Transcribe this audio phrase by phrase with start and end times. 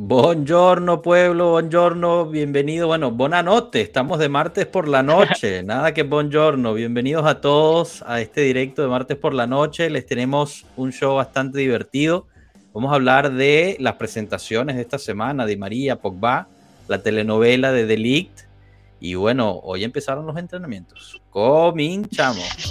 [0.00, 2.86] Buongiorno pueblo, buongiorno, bienvenido.
[2.86, 6.72] Bueno, buena noche, estamos de martes por la noche, nada que buongiorno.
[6.72, 9.90] Bienvenidos a todos a este directo de martes por la noche.
[9.90, 12.28] Les tenemos un show bastante divertido.
[12.72, 16.46] Vamos a hablar de las presentaciones de esta semana de María Pogba,
[16.86, 18.42] la telenovela de Delict.
[19.00, 21.20] Y bueno, hoy empezaron los entrenamientos.
[21.30, 22.70] Cominchamos.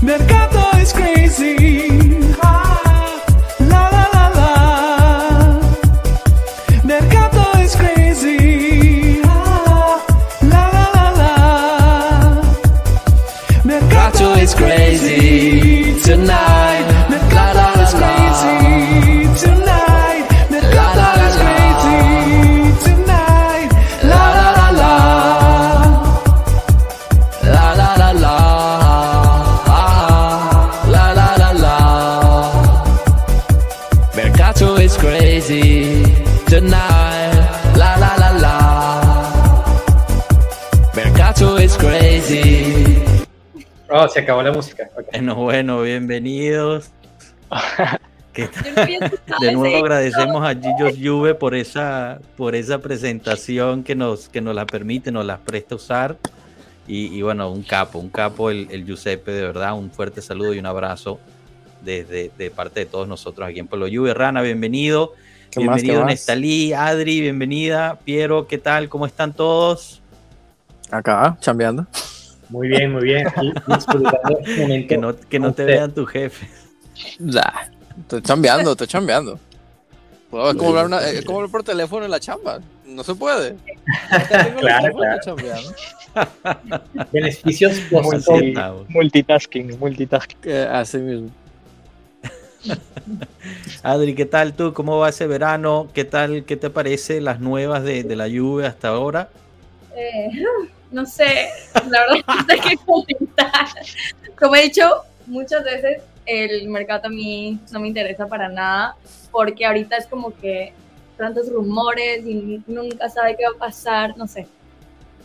[0.90, 0.96] It's
[14.54, 16.00] crazy.
[16.00, 16.67] Tonight.
[44.00, 44.88] Oh, se acabó la música.
[44.96, 45.06] Ok.
[45.10, 46.90] Bueno, bueno, bienvenidos.
[48.32, 48.88] ¿Qué tal?
[48.88, 54.28] Yo no De nuevo agradecemos a Gillos Juve por esa, por esa presentación que nos,
[54.28, 56.16] que nos la permite, nos la presta usar.
[56.86, 60.54] Y, y bueno, un capo, un capo el, el Giuseppe, de verdad, un fuerte saludo
[60.54, 61.18] y un abrazo
[61.82, 64.14] desde de parte de todos nosotros aquí en Pueblo Juve.
[64.14, 65.14] Rana, bienvenido.
[65.50, 66.06] ¿Qué más, bienvenido?
[66.06, 67.98] Nestalí, Adri, bienvenida.
[68.04, 68.88] Piero, ¿qué tal?
[68.88, 70.00] ¿Cómo están todos?
[70.88, 71.84] Acá, chambeando.
[72.48, 73.26] Muy bien, muy bien.
[73.68, 74.86] Este.
[74.86, 76.48] Que no, que no te vean tu jefe.
[77.18, 79.38] Ya, estoy chambeando, estoy chambeando.
[80.30, 82.60] Puedo- Es como, hablar una- es como hablar por teléfono en la chamba.
[82.86, 83.56] No se puede.
[84.58, 85.60] Claro, claro.
[87.12, 88.86] Beneficios estamos.
[88.88, 90.40] Multitasking, multitasking.
[90.40, 91.30] Que así mismo.
[93.82, 94.72] Adri, ¿qué tal tú?
[94.74, 95.88] ¿Cómo va ese verano?
[95.94, 96.44] ¿Qué tal?
[96.44, 99.28] ¿Qué te parece las nuevas de, de la lluvia hasta ahora?
[99.98, 100.30] Eh,
[100.92, 101.48] no sé,
[101.90, 103.66] la verdad no sé qué comentar.
[104.38, 108.96] Como he dicho muchas veces, el mercado a mí no me interesa para nada,
[109.32, 110.72] porque ahorita es como que
[111.16, 114.46] tantos rumores y nunca sabe qué va a pasar, no sé.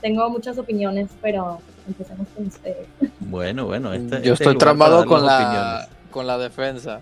[0.02, 2.88] Tengo muchas opiniones, pero empecemos con ustedes.
[3.20, 3.94] Bueno, bueno.
[3.94, 5.88] este- este Yo es estoy tramado con la, opiniones.
[6.10, 7.00] con la defensa.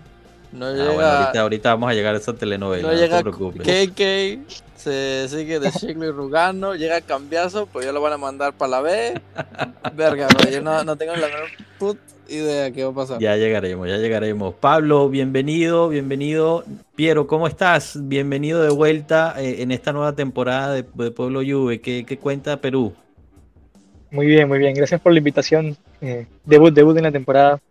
[0.52, 3.16] No Ah, llega, bueno, ahorita, ahorita vamos a llegar a esa telenovela, no no, llega
[3.16, 3.62] te preocupes.
[3.62, 8.52] KK, se sigue de Chiglo y Rugano, llega Cambiazo, pues ya lo van a mandar
[8.52, 9.20] para la B.
[9.94, 11.48] Verga, bro, yo no, no tengo la menor
[11.78, 11.98] put
[12.28, 13.18] idea qué va a pasar.
[13.18, 14.54] Ya llegaremos, ya llegaremos.
[14.54, 16.64] Pablo, bienvenido, bienvenido.
[16.96, 17.98] Piero, ¿cómo estás?
[18.02, 21.80] Bienvenido de vuelta eh, en esta nueva temporada de, de Pueblo Juve.
[21.80, 22.92] ¿Qué, qué cuenta Perú?
[24.10, 24.74] Muy bien, muy bien.
[24.74, 25.76] Gracias por la invitación.
[26.02, 27.58] Eh, debut, debut en la temporada.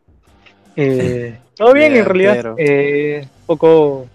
[0.78, 2.35] Eh, todo bien, en realidad.
[2.35, 4.05] pero- Eh, poco,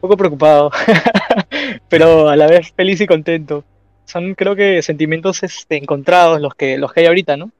[0.00, 0.70] poco preocupado,
[1.88, 3.64] pero a la vez feliz y contento.
[4.04, 7.50] Son, creo que, sentimientos este, encontrados los que, los que hay ahorita, ¿no?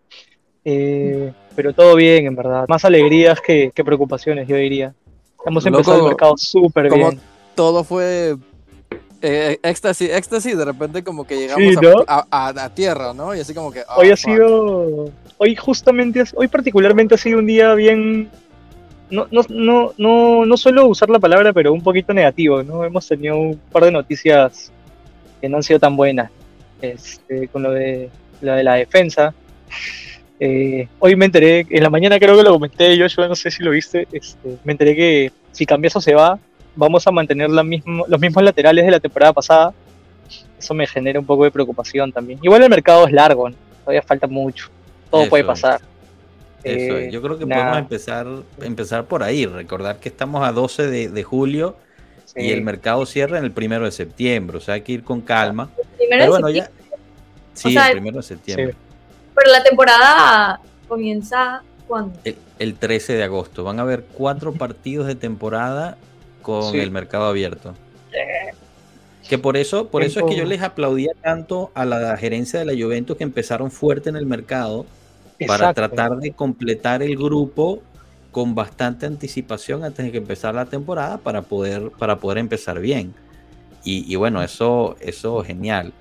[0.65, 2.65] Eh, pero todo bien, en verdad.
[2.69, 4.95] Más alegrías que, que preocupaciones, yo diría.
[5.45, 7.21] Hemos Loco, empezado el mercado súper bien.
[7.55, 8.37] todo fue
[9.23, 12.05] eh, éxtasis, éxtasis, de repente como que llegamos Sí, a- ¿no?
[12.07, 13.35] a, a- a tierra, ¿no?
[13.35, 13.81] Y así como que...
[13.89, 14.25] ah, Hoy ha fuck.
[14.33, 18.31] sido, hoy justamente, hoy particularmente ha sido un día bien,
[19.11, 22.85] no, no, no, no, no suelo usar la palabra, pero un poquito negativo, ¿no?
[22.85, 24.73] Hemos tenido un par de noticias
[25.41, 26.31] que no han sido tan buenas,
[26.83, 28.11] este, con lo de,
[28.41, 29.35] lo de la defensa.
[30.41, 33.63] Eh, hoy me enteré, en la mañana creo que lo comenté, Joshua, no sé si
[33.63, 36.39] lo viste, este, me enteré que si Cambiaso se va,
[36.77, 39.75] vamos a mantener la mismo, los mismos laterales de la temporada pasada.
[40.59, 42.39] Eso me genera un poco de preocupación también.
[42.43, 43.57] Igual el mercado es largo, ¿no?
[43.85, 44.69] todavía falta mucho,
[45.11, 45.81] todo Eso puede pasar.
[46.65, 47.13] Eso Eh, es.
[47.13, 47.63] Yo creo que nada.
[47.63, 48.27] podemos empezar,
[48.63, 49.47] empezar por ahí.
[49.47, 51.77] Recordar que estamos a 12 de, de julio
[52.37, 54.59] y el mercado cierra en el primero de septiembre.
[54.59, 55.71] O sea, hay que ir con calma.
[55.97, 56.99] Primero Pero de bueno, septiembre, ya.
[57.55, 58.75] Sí, sea, el primero de septiembre.
[59.35, 62.19] pero la temporada comienza cuando.
[62.25, 63.65] El, el 13 de agosto.
[63.65, 65.97] Van a haber cuatro partidos de temporada
[66.43, 66.79] con Sí.
[66.81, 67.75] el mercado abierto.
[69.29, 72.65] Que por eso, por eso es que yo les aplaudía tanto a la gerencia de
[72.65, 74.87] la Juventus que empezaron fuerte en el mercado
[75.47, 77.83] para tratar de completar el grupo
[78.31, 83.15] con bastante anticipación antes de que empezara la temporada para poder, para poder empezar bien.
[83.85, 85.93] Y, y bueno, eso, eso genial.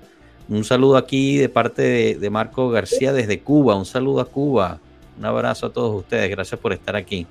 [0.48, 3.76] Un saludo aquí de parte de, de Marco García desde Cuba.
[3.76, 4.78] Un saludo a Cuba.
[5.18, 6.30] Un abrazo a todos ustedes.
[6.30, 7.26] Gracias por estar aquí.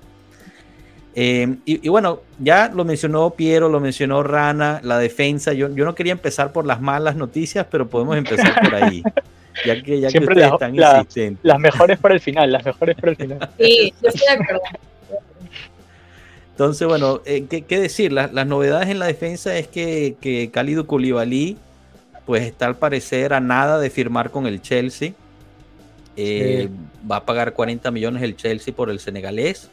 [1.16, 5.52] Eh, y, y bueno, ya lo mencionó Piero, lo mencionó Rana, la defensa.
[5.54, 9.04] Yo, yo no quería empezar por las malas noticias, pero podemos empezar por ahí.
[9.66, 11.40] Ya que, ya que Siempre ustedes la- están la- insistentes.
[11.46, 13.50] Las mejores para el final, las mejores para el final.
[13.60, 14.62] Sí, yo estoy de acuerdo.
[16.52, 18.12] Entonces, bueno, eh, ¿qué, qué decir?
[18.12, 21.58] Las, las novedades en la defensa es que, que Khalidou Koulibaly
[22.26, 25.14] pues está al parecer a nada de firmar con el Chelsea.
[26.16, 26.68] Eh,
[27.10, 29.70] Va a pagar 40 millones el Chelsea por el senegalés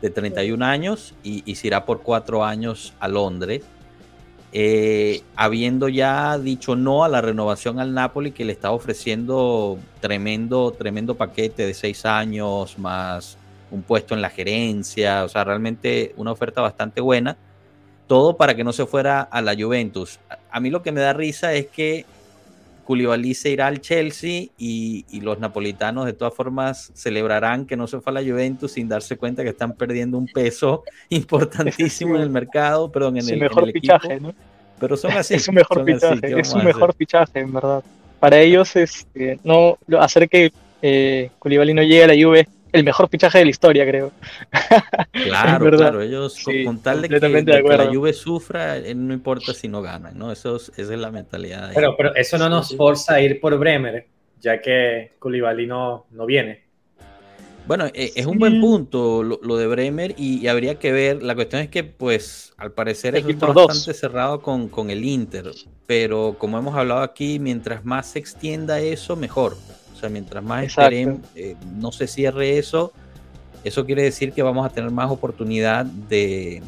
[0.00, 3.62] de 31 años y, y se irá por cuatro años a Londres.
[4.54, 10.72] Eh, habiendo ya dicho no a la renovación al Napoli que le está ofreciendo tremendo,
[10.72, 13.38] tremendo paquete de seis años más
[13.70, 17.38] un puesto en la gerencia, o sea, realmente una oferta bastante buena.
[18.06, 20.18] Todo para que no se fuera a la Juventus.
[20.28, 22.04] A- A mí lo que me da risa es que
[22.84, 27.86] Koulibaly se irá al Chelsea y, y los napolitanos de todas formas celebrarán que no
[27.86, 32.22] se fue a la Juventus sin darse cuenta que están perdiendo un peso importantísimo en
[32.22, 33.94] el mercado, perdón, en el, en mejor el equipo.
[33.98, 34.34] fichaje, ¿no?
[34.80, 35.34] Pero son así.
[35.34, 37.84] es su mejor así, fichaje, ¿qué es su mejor fichaje, en verdad.
[38.18, 41.30] Para ellos, este, no lo- hacer que eh,
[41.74, 44.12] no llegue a la Juve es el mejor fichaje de la historia, creo.
[45.12, 45.78] Claro, verdad.
[45.78, 47.94] claro, ellos con, Sí, con tal de que, completamente de de que la.
[47.94, 50.32] Juve sufra, eh, no importa si no ganan, ¿no?
[50.32, 51.66] Eso es- esa es la mentalidad.
[51.68, 51.74] ahí.
[51.74, 54.06] Pero, pero eso no nos forza a ir por Bremer,
[54.40, 56.62] ya que Koulibaly no, no viene.
[57.64, 58.38] Bueno, eh, es un Sí.
[58.40, 61.22] buen punto lo, lo de Bremer y, y habría que ver.
[61.22, 65.52] La cuestión es que, pues, al parecer eso está bastante cerrado con, con el Inter.
[65.86, 69.56] Pero como hemos hablado aquí, mientras más se extienda eso, mejor.
[70.02, 72.92] Sea, mientras más esperen, eh, no se cierre eso,
[73.62, 76.60] eso quiere decir que vamos a tener más oportunidad de,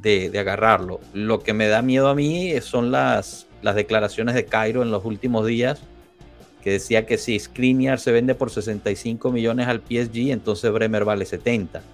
[0.00, 0.98] de- de agarrarlo.
[1.12, 5.04] Lo que me da miedo a mí son las, las declaraciones de Cairo en los
[5.04, 5.82] últimos días
[6.64, 11.26] que decía que si Skriniar se vende por 65 millones al PSG, entonces Bremer vale
[11.26, 11.82] 70.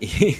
[0.00, 0.36] Y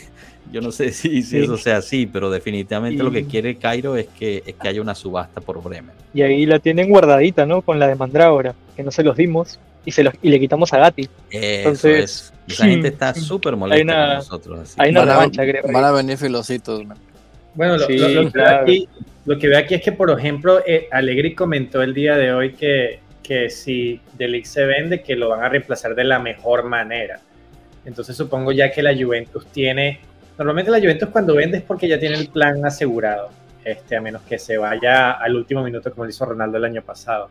[0.54, 1.38] yo no sé si, si Sí.
[1.40, 4.94] eso sea así, pero definitivamente lo que quiere Cairo es que, es que haya una
[4.94, 5.94] subasta por Bremer.
[6.14, 7.60] Y ahí la tienen guardadita, ¿no?
[7.60, 9.58] Con la de Mandrágora, que no se los dimos
[9.88, 11.02] y, se los, y le quitamos a Gatti.
[11.02, 11.11] Eso
[11.58, 12.05] Entonces,
[12.46, 12.55] es.
[12.55, 14.61] Esa gente está súper molesta una- con nosotros.
[14.61, 15.62] así hay que- una Van a, revancha, creo.
[15.73, 16.99] van a venir filositos, man.
[17.55, 18.50] Bueno, lo, Sí, lo- lo que claro.
[18.56, 18.88] veo aquí,
[19.26, 22.52] lo que veo aquí es que, por ejemplo, eh, Allegri comentó el día de hoy
[22.52, 27.20] que, que si Delic se vende, que lo van a reemplazar de la mejor manera.
[27.84, 30.00] Entonces supongo ya que la Juventus tiene...
[30.38, 33.31] Normalmente la Juventus cuando vende es porque ya tiene el plan asegurado,
[33.64, 36.82] este, a menos que se vaya al último minuto como lo hizo Ronaldo el año
[36.82, 37.29] pasado.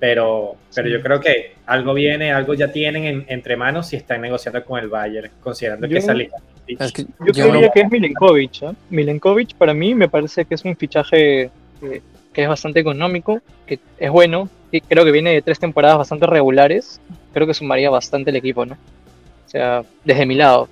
[0.00, 0.92] Pero, pero Sí.
[0.94, 4.80] yo creo que algo viene, algo ya tienen en- entre manos y están negociando con
[4.80, 6.36] el Bayern, considerando que Yo- esa liga...
[6.66, 8.62] Es que Yo yo creería no- que es Milenkovic.
[8.62, 8.72] ¿eh?
[8.90, 11.50] Milenkovic para mí me parece que es un fichaje
[11.82, 12.00] eh,
[12.32, 14.48] que es bastante económico, que es bueno.
[14.70, 17.00] Y creo que viene de tres temporadas bastante regulares.
[17.34, 18.74] Creo que sumaría bastante el equipo, ¿no?
[18.74, 20.68] O sea, desde mi lado.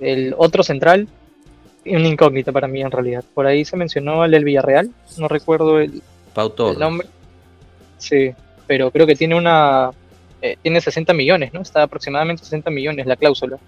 [0.00, 1.06] El otro central,
[1.84, 3.22] una incógnita para mí en realidad.
[3.34, 6.00] Por ahí se mencionó el del Villarreal, no recuerdo el,
[6.32, 6.78] Pau el Torres.
[6.78, 7.06] nombre.
[7.98, 8.32] Sí,
[8.66, 9.90] pero creo que tiene una.
[10.42, 11.62] eh, tiene 60 millones, ¿no?
[11.62, 13.58] Está aproximadamente 60 millones la cláusula.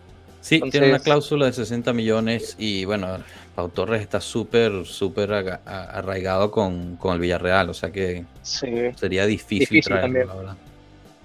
[0.40, 3.18] Sí, tiene una cláusula de 60 millones y bueno,
[3.56, 5.32] Pau Torres está súper, súper
[5.66, 8.68] arraigado con, con el Villarreal, o sea que Sí.
[8.94, 10.26] sería difícil, Difícil traerlo, también.
[10.28, 10.56] la verdad.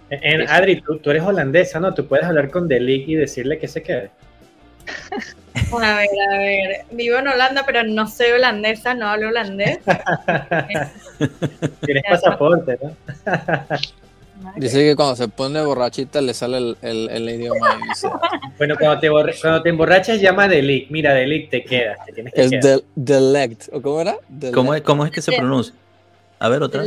[0.10, 1.94] En, Adri, tú, tú eres holandesa, ¿no?
[1.94, 4.10] Tú puedes hablar con Delic y decirle que se quede.
[5.74, 6.86] A ver, a ver.
[6.92, 9.80] Vivo en Holanda, pero no soy holandesa, no hablo holandés.
[11.86, 12.96] Tienes pasaporte, ¿no?
[14.56, 18.08] Dice que cuando se pone borrachita le sale el, el- el idioma y dice,
[18.58, 19.10] Bueno, cuando te,
[19.40, 20.90] cuando te emborrachas, llama a Delic.
[20.90, 22.80] Mira, Delic, te quedas, te tienes que es quedar.
[22.96, 24.18] delect, ¿o cómo era?
[24.30, 24.56] Delect.
[24.56, 25.76] ¿Cómo es, ¿Cómo es que se pronuncia?
[26.40, 26.84] A ver, otra.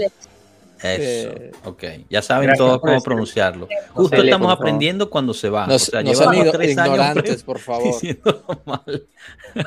[0.84, 1.84] Eso, Eh, ok.
[2.10, 3.66] Ya saben todos cómo pronunciarlo.
[3.68, 5.66] No Justo estamos aprendiendo cuando se va.
[5.66, 7.94] No, o sea, no llevamos sean tres años ignorantes, por favor.
[8.66, 9.06] mal.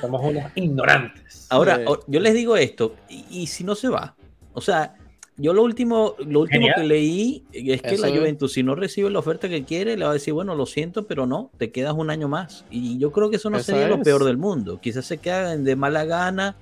[0.02, 1.48] Somos unos ignorantes.
[1.50, 1.84] Ahora, Sí.
[2.08, 4.16] yo les digo esto, y, y si no se va?
[4.54, 4.96] O sea,
[5.38, 6.76] yo lo último, lo último Genial.
[6.82, 8.18] que leí es que Eso la es.
[8.18, 11.06] Juventus, si no recibe la oferta que quiere, le va a decir, bueno, lo siento,
[11.06, 12.66] pero no, te quedas un año más.
[12.72, 14.02] Y yo creo que eso no Eso sería lo es.
[14.02, 14.80] peor del mundo.
[14.82, 16.56] Quizás se quedan de mala gana,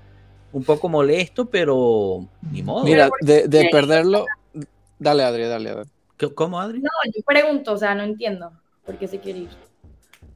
[0.51, 2.83] un poco molesto, pero ni modo.
[2.83, 3.67] Mira, de, de Sí.
[3.71, 4.25] perderlo,
[4.99, 5.89] dale Adri, dale Adri.
[6.17, 6.79] ¿Qué- ¿Cómo, Adri?
[6.79, 8.51] No, yo pregunto, o sea, no entiendo
[8.85, 9.49] por qué se quiere ir.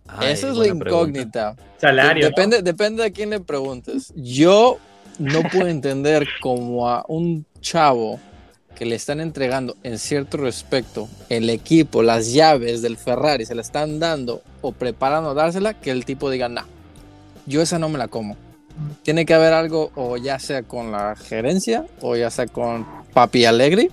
[0.08, 1.20] Ay, Esa es la buena pregunta.
[1.20, 1.56] incógnita.
[1.78, 2.24] Salario.
[2.24, 2.30] ¿no?
[2.30, 4.12] Depende, depende de quién le preguntes.
[4.16, 4.78] Yo
[5.20, 8.20] no puedo entender como a un chavo
[8.76, 13.62] que le están entregando en cierto respecto el equipo, las llaves del Ferrari, se la
[13.62, 16.64] están dando o preparando a dársela, que el tipo diga, nah,
[17.46, 18.36] yo esa no me la como.
[19.04, 23.44] Tiene que haber algo, o ya sea con la gerencia, o ya sea con Papi
[23.46, 23.92] Alegri,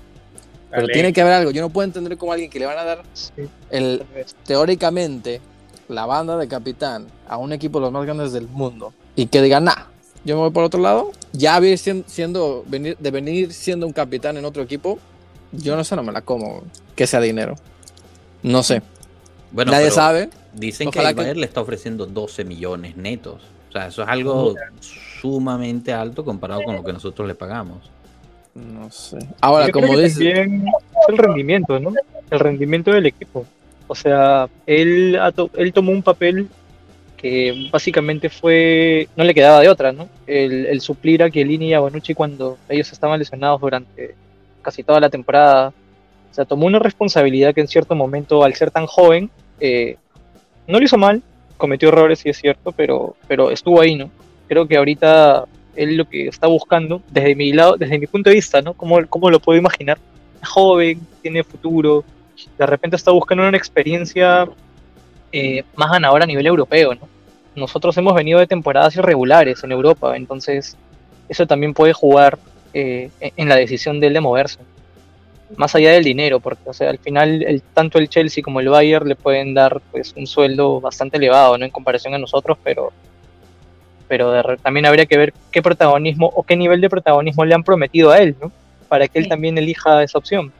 [0.71, 1.51] pero tiene que haber algo.
[1.51, 3.31] Yo no puedo entender como alguien que le van a dar Sí,
[3.71, 4.03] el,
[4.45, 5.41] teóricamente
[5.89, 9.41] la banda de capitán a un equipo de los más grandes del mundo y que
[9.43, 9.87] diga, nah,
[10.25, 13.93] yo me voy por otro lado, ya venir siendo, siendo- venir, de venir siendo un
[13.93, 14.99] capitán en otro equipo,
[15.53, 16.63] yo no sé, no me la como,
[16.97, 17.55] que sea dinero.
[18.43, 18.83] No sé,
[19.53, 20.29] Bueno, nadie sabe.
[20.53, 23.43] Dicen Ojalá que que- Bayern le está ofreciendo 12 millones netos.
[23.69, 24.55] O sea, eso es algo
[25.21, 27.91] sumamente alto comparado con lo que nosotros le pagamos.
[28.57, 29.19] No sé.
[29.41, 31.93] Ahora, Yo creo como que dices, también es el rendimiento, ¿no?
[32.31, 33.47] El rendimiento del equipo.
[33.87, 35.19] O sea, él,
[35.55, 36.49] él tomó un papel
[37.17, 40.09] que básicamente fue, no le quedaba de otra, ¿no?
[40.27, 44.15] El, el suplir a Chiellini y a Bonucci cuando ellos estaban lesionados durante
[44.63, 45.73] casi toda la temporada.
[46.31, 49.97] O sea, tomó una responsabilidad que en cierto momento, al ser tan joven, eh,
[50.67, 51.23] no lo hizo mal,
[51.57, 54.11] cometió errores, sí es cierto, pero, pero estuvo ahí, ¿no?
[54.49, 55.45] Creo que ahorita
[55.77, 58.75] él lo que está buscando, desde mi lado, desde mi punto de vista, ¿no?
[58.75, 59.99] ¿Cómo, cómo lo puedo imaginar?
[60.43, 62.05] Es joven, tiene futuro,
[62.59, 64.49] de repente está buscando una experiencia
[65.33, 67.09] eh, más ganadora a nivel europeo, ¿no?
[67.55, 70.77] Nosotros hemos venido de temporadas irregulares en Europa, entonces
[71.29, 72.39] eso también puede jugar
[72.75, 74.59] eh, en en la decisión de él de moverse.
[75.57, 78.69] Más allá del dinero, porque o sea, al final el, tanto el Chelsea como el
[78.69, 81.65] Bayern le pueden dar pues un sueldo bastante elevado, ¿no?
[81.65, 82.93] En comparación a nosotros, pero
[84.09, 87.55] pero de re- también habría que ver qué protagonismo o qué nivel de protagonismo le
[87.55, 88.51] han prometido a él, ¿no?
[88.89, 89.31] Para que él Sí.
[89.31, 90.53] también elija esa opción.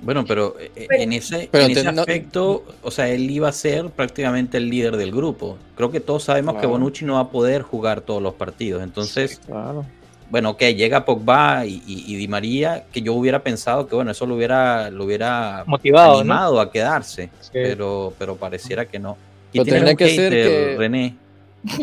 [0.00, 3.28] Bueno, pero eh, Pero- en ese, Pero en te- ese no- aspecto, o sea, él
[3.30, 5.58] iba a ser prácticamente el líder del grupo.
[5.76, 6.66] Creo que todos sabemos que.
[6.66, 8.82] Bonucci no va a poder jugar todos los partidos.
[8.84, 9.84] Entonces, claro.
[10.30, 14.12] bueno, ok, llega Pogba y, y- y Di María, que yo hubiera pensado que, bueno,
[14.12, 16.18] eso lo hubiera, lo hubiera Motivado, ¿no?
[16.20, 17.50] animado a quedarse, Sí.
[17.54, 19.16] pero, pero pareciera que no.
[19.52, 21.16] Y un que ser hater, que- René.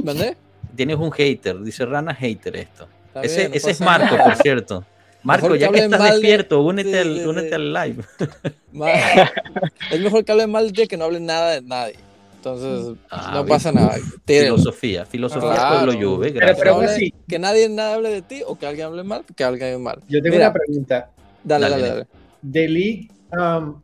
[0.04, 0.38] ¿Mandé?
[0.76, 2.88] Tienes un hater, dice Rana hater esto.
[3.08, 4.24] Está ese bien, no ese es Marco, nada.
[4.26, 4.86] por cierto.
[5.24, 8.04] Marco, Mejor ya que hablen estás despierto, únete, de- al, de- únete de- al live.
[9.92, 11.96] Es mejor que hable mal de que no hable nada de nadie.
[12.38, 13.48] Entonces, Ah, no bien.
[13.56, 13.96] pasa nada.
[14.24, 14.58] Tírenlo.
[14.58, 15.86] Filosofía, filosofía Claro.
[15.92, 16.60] pueblo Pero- gracias.
[16.60, 19.44] pero hable- así- que nadie nada hable de ti o que alguien hable mal, que
[19.44, 20.00] alguien hable mal.
[20.08, 20.50] Yo tengo Mira.
[20.50, 21.10] una pregunta.
[21.44, 22.00] Dale, Dale, dale, dale.
[22.02, 22.08] dale.
[22.44, 23.82] De League, um,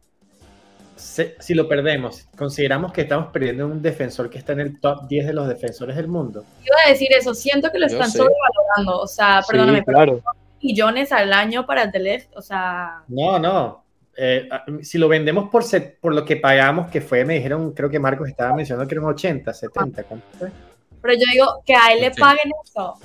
[1.02, 5.08] se- si lo perdemos, consideramos que estamos perdiendo un defensor que está en el top
[5.08, 6.44] 10 de los defensores del mundo.
[6.64, 8.18] Iba a decir eso, siento que lo Yo están sé.
[8.20, 9.00] sobrevalorando.
[9.02, 10.22] O sea, Sí, perdóname, pero claro.
[10.62, 13.84] millones al año para el Deleft, o sea, No, no.
[14.18, 14.48] Eh,
[14.82, 17.98] si lo vendemos por, se- por lo que pagamos, que fue, me dijeron, creo que
[18.00, 20.52] Marcos estaba mencionando que eran 80, 70, ¿cuánto fue?
[21.02, 22.20] pero yo digo que a él le Sí.
[22.22, 22.96] paguen eso.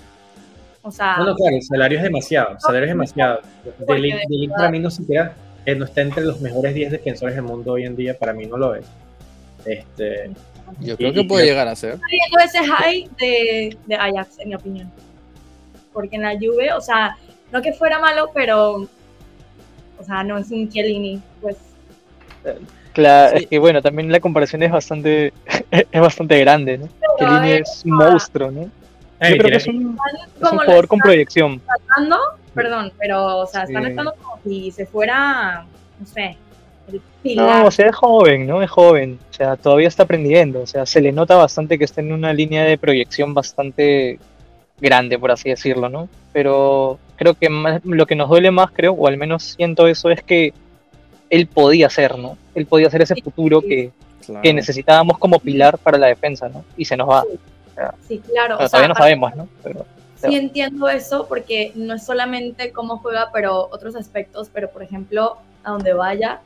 [0.82, 3.40] O sea, No, no, claro, el salario es demasiado, el salario es demasiado.
[3.64, 5.34] De Porque Ligt- de para mí no siquiera,
[5.75, 8.56] no está entre los mejores 10 defensores del mundo hoy en día, para mí no
[8.56, 8.87] lo es.
[9.64, 10.30] Este,
[10.80, 11.99] Yo creo Y- que y puede creo- llegar a ser.
[12.11, 14.90] viendo ese high de, de Ajax, en mi opinión.
[15.92, 17.16] Porque en la Juve, o sea,
[17.52, 18.88] no que fuera malo, pero,
[19.99, 21.56] o sea, no es un Chiellini, pues.
[22.92, 23.44] Claro, Sí.
[23.44, 25.32] es que bueno, también la comparación es bastante,
[25.70, 26.88] es bastante grande, ¿no?
[27.18, 28.62] Chiellini es un monstruo, ¿no?
[28.62, 29.96] Yo creo que es un,
[30.37, 31.61] es un jugador con proyección.
[31.61, 32.16] tratando,
[32.56, 33.90] perdón, pero, o sea, están Sí.
[33.90, 35.64] estando como si se fuera,
[36.00, 36.36] no sé,
[36.92, 37.60] el pilar.
[37.62, 38.62] No, o sea, es joven, ¿no?
[38.62, 39.18] Es joven.
[39.30, 40.62] O sea, todavía está aprendiendo.
[40.62, 44.18] O sea, se le nota bastante que está en una línea de proyección bastante
[44.80, 46.08] grande, por así decirlo, ¿no?
[46.32, 50.10] Pero creo que más- lo que nos duele más, creo, o al menos siento eso,
[50.10, 50.52] es que
[51.30, 52.36] él podía ser, ¿no?
[52.54, 53.90] Él podía ser ese futuro que,
[54.25, 54.42] Claro.
[54.42, 56.64] que necesitábamos como pilar para la defensa, ¿no?
[56.76, 57.25] Y se nos va.
[58.08, 58.54] sí, claro.
[58.56, 59.48] O sea, todavía no para- sabemos, ¿no?
[59.62, 59.84] Pero,
[60.16, 65.37] sí entiendo eso porque no es solamente cómo juega, pero otros aspectos, pero por ejemplo,
[65.64, 66.40] a donde vaya,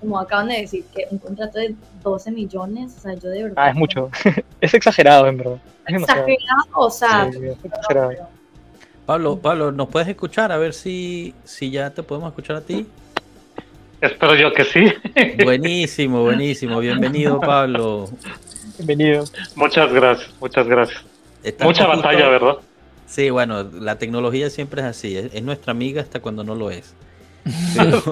[0.00, 3.56] como acaban de decir, que un contrato de 12 millones, o sea, yo de verdad...
[3.58, 4.10] ah, es mucho.
[4.60, 5.58] es exagerado, en verdad.
[5.86, 5.94] Es.
[6.02, 7.30] Exagerado, o sea...
[7.32, 8.08] Sí, es exagerado.
[8.10, 8.36] pero-
[9.06, 10.50] Pablo, Pablo, ¿nos puedes escuchar?
[10.50, 12.86] A ver si, si ya te podemos escuchar a ti.
[14.00, 14.92] Espero yo que sí.
[15.44, 16.80] Buenísimo, buenísimo.
[16.80, 18.08] Bienvenido, Pablo.
[18.78, 19.24] Bienvenido.
[19.54, 21.00] Muchas gracias, muchas gracias.
[21.44, 22.56] Estamos Mucha justo- batalla, ¿verdad?
[23.06, 25.16] Sí, bueno, la tecnología siempre es así.
[25.16, 26.94] Es, es nuestra amiga hasta cuando no lo es.
[27.74, 28.02] Pero,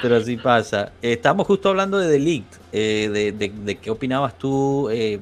[0.00, 0.92] pero así pasa.
[1.02, 5.18] Estamos justo hablando de Delict, eh, de, de- de qué opinabas tú, eh,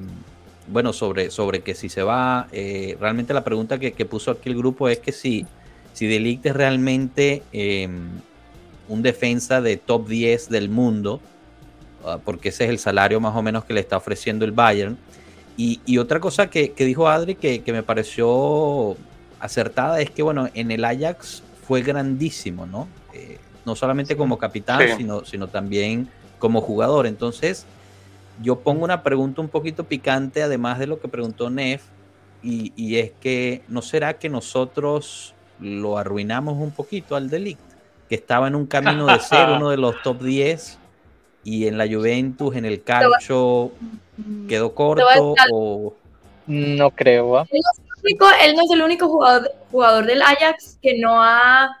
[0.67, 4.49] bueno, sobre, sobre que si se va, eh, realmente la pregunta que, que puso aquí
[4.49, 5.45] el grupo es que si,
[5.93, 7.89] si Delict es realmente eh,
[8.87, 11.19] un defensa de top 10 del mundo,
[12.05, 14.97] ah, porque ese es el salario más o menos que le está ofreciendo el Bayern.
[15.57, 18.97] Y, y otra cosa que, que dijo Adri que, que me pareció
[19.39, 22.87] acertada es que, bueno, en el Ajax fue grandísimo, ¿no?
[23.13, 24.93] Eh, no solamente como capitán, Sí.
[24.97, 27.05] sino, sino también como jugador.
[27.07, 27.65] Entonces,
[28.41, 31.83] yo pongo una pregunta un poquito picante, además de lo que preguntó Nef,
[32.41, 37.61] y, y es que, ¿no será que nosotros lo arruinamos un poquito al Delict?
[38.09, 40.79] Que estaba en un camino de ser uno de los top 10
[41.43, 43.71] y en la Juventus, en el calcio,
[44.47, 45.93] quedó a decir corto o...
[46.47, 47.45] No creo,
[48.03, 51.77] único- él no es el único jugador, jugador del Ajax que no ha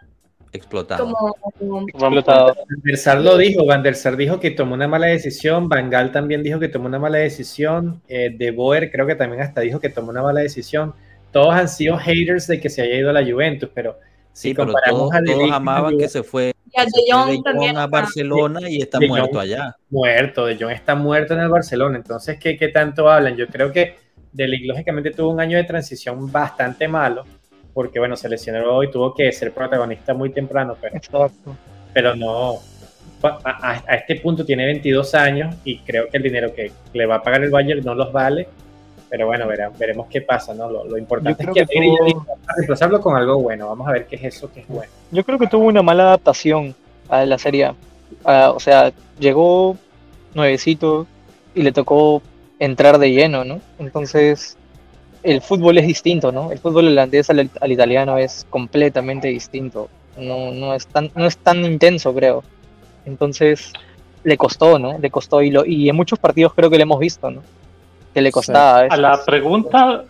[0.53, 1.03] explotado.
[1.05, 2.47] como, como- Explotado.
[2.55, 5.89] Van der Sar lo dijo, Van der Sar dijo que tomó una mala decisión, Van
[5.89, 9.61] Gaal también dijo que tomó una mala decisión, eh, De Boer creo que también hasta
[9.61, 10.93] dijo que tomó una mala decisión.
[11.31, 13.97] Todos han sido haters de que se haya ido a la Juventus, pero
[14.31, 17.27] si Sí, pero comparamos todos, a todos amaban que se fue, y a De Jong
[17.29, 17.77] De Jong también.
[17.77, 17.87] a.
[17.87, 19.41] Barcelona y está De muerto Jong.
[19.41, 19.75] allá.
[19.89, 23.35] muerto, De Jong está muerto en el Barcelona, entonces ¿qué, qué tanto hablan?
[23.35, 23.95] Yo creo que
[24.31, 27.23] De Ligt lógicamente tuvo un año de transición bastante malo,
[27.73, 31.55] porque bueno, se lesionó y tuvo que ser protagonista muy temprano, pero Exacto.
[31.93, 32.59] pero no.
[33.21, 37.05] A, a- a este punto tiene 22 años y creo que el dinero que le
[37.05, 38.47] va a pagar el Bayern no los vale.
[39.13, 40.67] Pero bueno, verá- veremos qué pasa, ¿no?
[40.71, 43.67] Lo, lo importante es que, que tuvo- dijo, "Vamos a reemplazarlo con algo bueno.
[43.67, 44.91] Vamos a ver qué es eso que es bueno.
[45.11, 46.73] Yo creo que tuvo una mala adaptación
[47.09, 47.75] a la Serie A.
[48.25, 49.77] Ah, o sea, llegó
[50.33, 51.05] nuevecito
[51.53, 52.23] y le tocó
[52.57, 53.61] entrar de lleno, ¿no?
[53.77, 54.57] Entonces,
[55.21, 56.51] el fútbol es distinto, ¿no?
[56.51, 59.89] El fútbol holandés al, al italiano es completamente distinto.
[60.17, 62.43] No, no, es tan, no es tan intenso, creo.
[63.05, 63.73] Entonces,
[64.23, 64.97] le costó, ¿no?
[64.97, 67.43] Le costó y, lo, y en muchos partidos creo que le hemos visto, ¿no?
[68.13, 68.87] Que le costaba.
[68.89, 70.03] A la pregunta,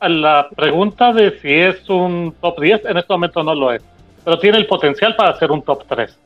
[0.00, 3.82] a la pregunta de si es un top 10, en este momento no lo es,
[4.24, 6.18] pero tiene el potencial para ser un top 3.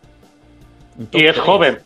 [0.99, 1.79] Un top Y es joven.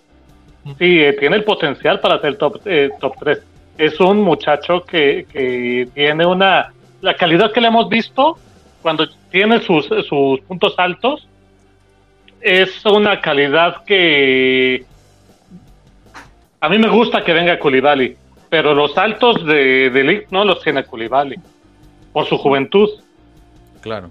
[0.79, 3.39] Sí, eh, tiene el potencial para ser top, eh, top 3.
[3.79, 6.73] Es un muchacho que, que tiene una...
[7.03, 8.37] La calidad que le hemos visto
[8.83, 11.29] cuando tiene sus, sus puntos altos
[12.41, 14.85] es una calidad que...
[16.61, 18.17] A mí me gusta que venga Koulibaly,
[18.49, 21.37] pero los altos de, de no los tiene Koulibaly
[22.13, 22.89] por su juventud.
[23.81, 24.11] Claro.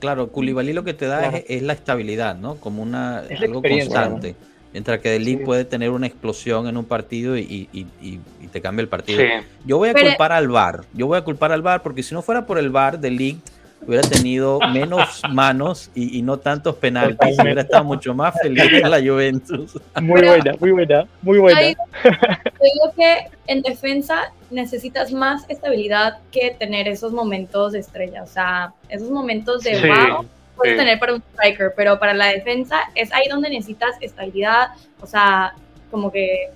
[0.00, 1.36] Claro, Koulibaly lo que te da Claro.
[1.38, 2.56] es, es la estabilidad, ¿no?
[2.56, 4.36] Como una algo constante.
[4.72, 5.44] Mientras que Delic Sí.
[5.44, 9.20] puede tener una explosión en un partido y, y- y- y te cambia el partido.
[9.20, 9.26] Sí.
[9.64, 10.80] Yo voy a Pero- culpar al VAR.
[10.92, 13.38] Yo voy a culpar al VAR porque si no fuera por el VAR, Delic
[13.86, 17.38] hubiera tenido menos manos y, y no tantos penaltis.
[17.38, 19.78] Hubiera estado mucho más feliz en la Juventus.
[20.00, 21.60] Muy Pero- buena, muy buena, muy buena.
[21.62, 23.16] Yo digo, que
[23.46, 28.22] en defensa necesitas más estabilidad que tener esos momentos de estrella.
[28.22, 30.78] O sea, esos momentos de Sí, wow puedes sí.
[30.78, 34.68] tener para un striker, pero para la defensa es ahí donde necesitas estabilidad.
[35.00, 35.52] O sea,
[35.90, 36.50] como que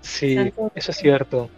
[0.00, 1.50] Sí, Tanto- eso es cierto.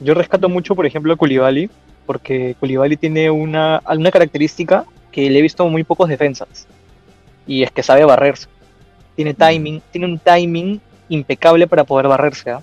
[0.00, 1.68] Yo rescato mucho, por ejemplo, a Koulibaly,
[2.08, 6.66] porque Koulibaly tiene una, una característica que le he visto muy pocos defensas,
[7.46, 8.48] y es que sabe barrerse.
[9.14, 12.62] Tiene timing, tiene un timing impecable para poder barrerse, ¿ah?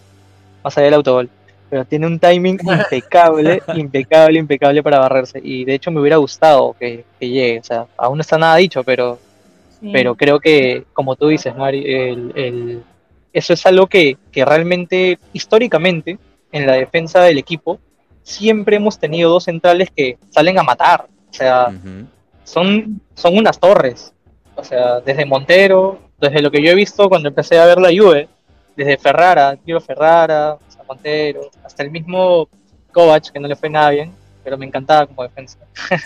[0.64, 1.30] más allá del autogol.
[1.70, 5.40] Pero tiene un timing impecable, impecable, impecable para barrerse.
[5.44, 7.60] Y de hecho me hubiera gustado que, que llegue.
[7.60, 9.20] O sea, aún no está nada dicho, pero
[9.80, 9.90] sí.
[9.94, 12.84] pero creo que, como tú dices, Mari, el- el-
[13.34, 16.18] eso es algo que, que realmente, históricamente,
[16.52, 17.80] en la defensa del equipo,
[18.26, 21.08] siempre hemos tenido dos centrales que salen a matar.
[21.30, 21.72] O sea,
[22.44, 24.14] son, son unas torres.
[24.56, 27.90] O sea, desde Montero, desde lo que yo he visto cuando empecé a ver la
[27.90, 28.28] Juve,
[28.76, 32.50] desde Ferrara, tío Ferrara, o sea, Montero, hasta el mismo
[32.92, 34.12] Kovac, que no le fue nada bien,
[34.44, 35.60] pero me encantaba como defensa.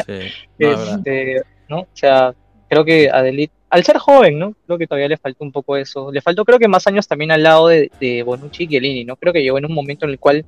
[0.05, 0.19] Sí.
[0.59, 1.81] Este, ¿no?
[1.81, 2.33] O sea,
[2.67, 4.53] creo que Adelit, al ser joven, ¿no?
[4.65, 6.11] Creo que todavía le faltó un poco eso.
[6.11, 9.15] Le faltó, creo que más años también al lado de, de Bonucci y Chiellini, ¿no?
[9.15, 10.43] Creo que llegó en un momento en el cual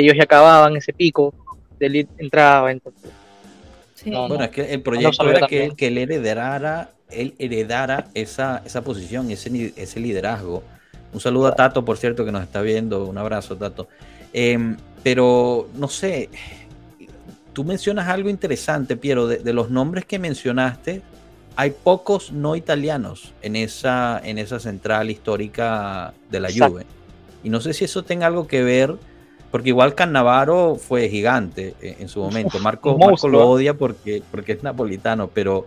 [0.00, 1.34] ellos ya acababan ese pico,
[1.76, 3.10] Adelit entraba, entonces.
[3.94, 4.10] Sí.
[4.10, 8.82] no, Bueno, es que el proyecto era que, que él heredara, él heredara esa, esa
[8.82, 10.62] posición, ese, ese liderazgo.
[11.12, 13.06] Un saludo a Tato, por cierto, que nos está viendo.
[13.06, 13.88] Un abrazo, Tato.
[14.32, 16.28] Em, pero, no sé,
[17.52, 21.02] tú mencionas algo interesante, Piero, de, de los nombres que mencionaste,
[21.56, 26.74] hay pocos no italianos en esa, en esa central histórica de la Exacto.
[26.74, 26.86] Juve.
[27.42, 28.94] Y no sé si eso tenga algo que ver,
[29.50, 32.58] porque igual Cannavaro fue gigante eh, en su momento.
[32.58, 35.66] Marco, un Marco lo odia porque, porque es napolitano, pero, o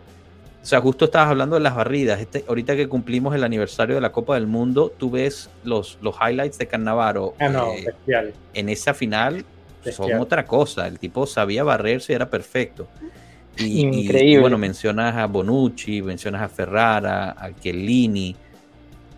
[0.66, 2.20] sea, justo estabas hablando de las barridas.
[2.20, 6.16] Este, ahorita que cumplimos el aniversario de la Copa del Mundo, tú ves los, los
[6.22, 9.46] highlights de Cannavaro Ah, no, eh, en esa final,
[9.84, 10.20] son Bestial.
[10.22, 10.86] otra cosa.
[10.88, 12.88] El tipo sabía barrerse y era perfecto.
[13.58, 14.40] Y, y- y Increíble.
[14.42, 18.36] bueno, mencionas a Bonucci, mencionas a Ferrara, a Chiellini,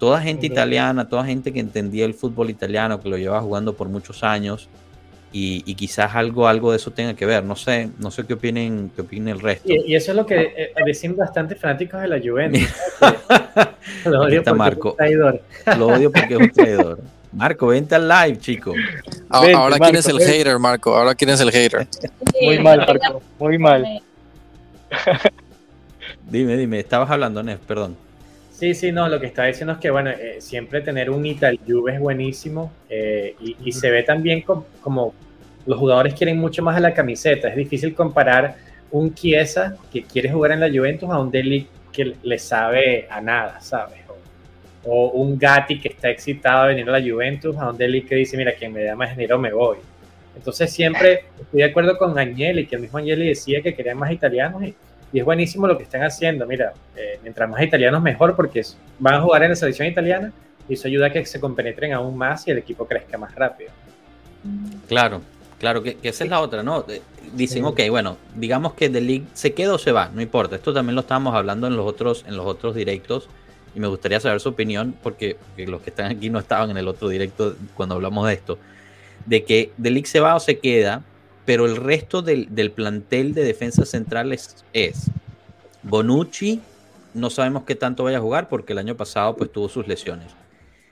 [0.02, 3.88] toda gente italiana, toda gente que entendía el fútbol italiano, que lo llevaba jugando por
[3.88, 4.68] muchos años.
[5.32, 7.44] Y, y quizás algo, algo de eso tenga que ver.
[7.44, 9.72] No sé, no sé qué opinen, qué opine el resto.
[9.72, 12.68] Y, y eso es lo que eh, decían bastante fanáticos de la Juventus.
[14.06, 14.90] Lo odio está porque es Marco.
[14.90, 15.42] un traidor.
[15.78, 17.00] Lo odio porque es un traidor.
[17.32, 18.74] Marco, vente al live, chico.
[19.30, 20.96] A- Vente, Ahora, ¿quién Marco, es el hater, Marco?
[20.98, 21.88] Ahora, ¿quién es el hater?
[22.42, 24.02] Muy mal, Marco, muy mal.
[26.28, 27.96] Dime, dime, estabas hablando, Nef, perdón.
[28.62, 31.60] Sí, sí, no, lo que está diciendo es que, bueno, eh, siempre tener un Ital
[31.68, 35.16] Juve es buenísimo eh, y, se ve también com- como
[35.66, 37.48] los jugadores quieren mucho más a la camiseta.
[37.48, 38.58] Es difícil comparar
[38.92, 43.20] un Chiesa que quiere jugar en la Juventus a un Delic que le sabe a
[43.20, 43.98] nada, ¿sabes?
[44.86, 48.14] O, un Gatti que está excitado de venir a la Juventus, a donde Lee que
[48.14, 49.78] dice, mira, quien me da más dinero me voy.
[50.36, 54.12] Entonces siempre estoy de acuerdo con Agnelli, que el mismo Agnelli decía que querían más
[54.12, 54.76] italianos y,
[55.14, 56.46] y es buenísimo lo que están haciendo.
[56.46, 58.62] Mira, eh, mientras más italianos mejor porque
[59.00, 60.32] van a jugar en la selección italiana
[60.70, 63.72] y eso ayuda a que se compenetren aún más y el equipo crezca más rápido.
[64.88, 65.22] Claro,
[65.60, 66.86] claro, que, que esa es la otra, ¿no?
[67.34, 67.68] Dicen, Sí.
[67.70, 70.56] ok, bueno, digamos que The League se queda o se va, no importa.
[70.56, 73.30] Esto también lo estábamos hablando en los otros, en los otros directos
[73.76, 76.78] y me gustaría saber su opinión porque, porque los que están aquí no estaban en
[76.78, 78.58] el otro directo cuando hablamos de esto.
[79.26, 81.04] De que The League se va o se queda,
[81.52, 85.12] pero el resto del, del plantel de defensa central es, es
[85.84, 86.62] Bonucci,
[87.14, 90.28] no sabemos qué tanto vaya a jugar porque el año pasado pues tuvo sus lesiones.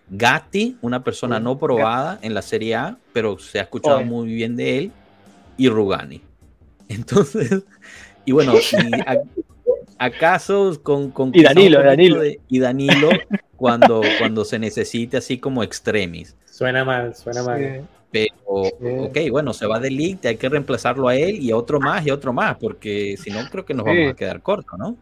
[0.09, 4.05] Gatti, una persona no probada en la Serie A, pero se ha escuchado Oye.
[4.07, 4.91] muy bien de él,
[5.55, 6.21] y Rugani.
[6.89, 7.63] Entonces,
[8.25, 9.21] y bueno, y a-
[9.97, 12.19] acaso con, con Y Danilo, Danilo.
[12.19, 13.11] de- y Danilo
[13.55, 16.35] cuando, cuando se necesite así como extremis.
[16.43, 17.87] Suena mal, suena mal.
[18.11, 18.33] Pero,
[19.03, 19.89] ok, bueno, se va de
[20.23, 23.29] hay que reemplazarlo a él y a otro más y a otro más, porque si
[23.31, 23.89] no creo que nos Sí.
[23.91, 24.95] vamos a quedar cortos, ¿no?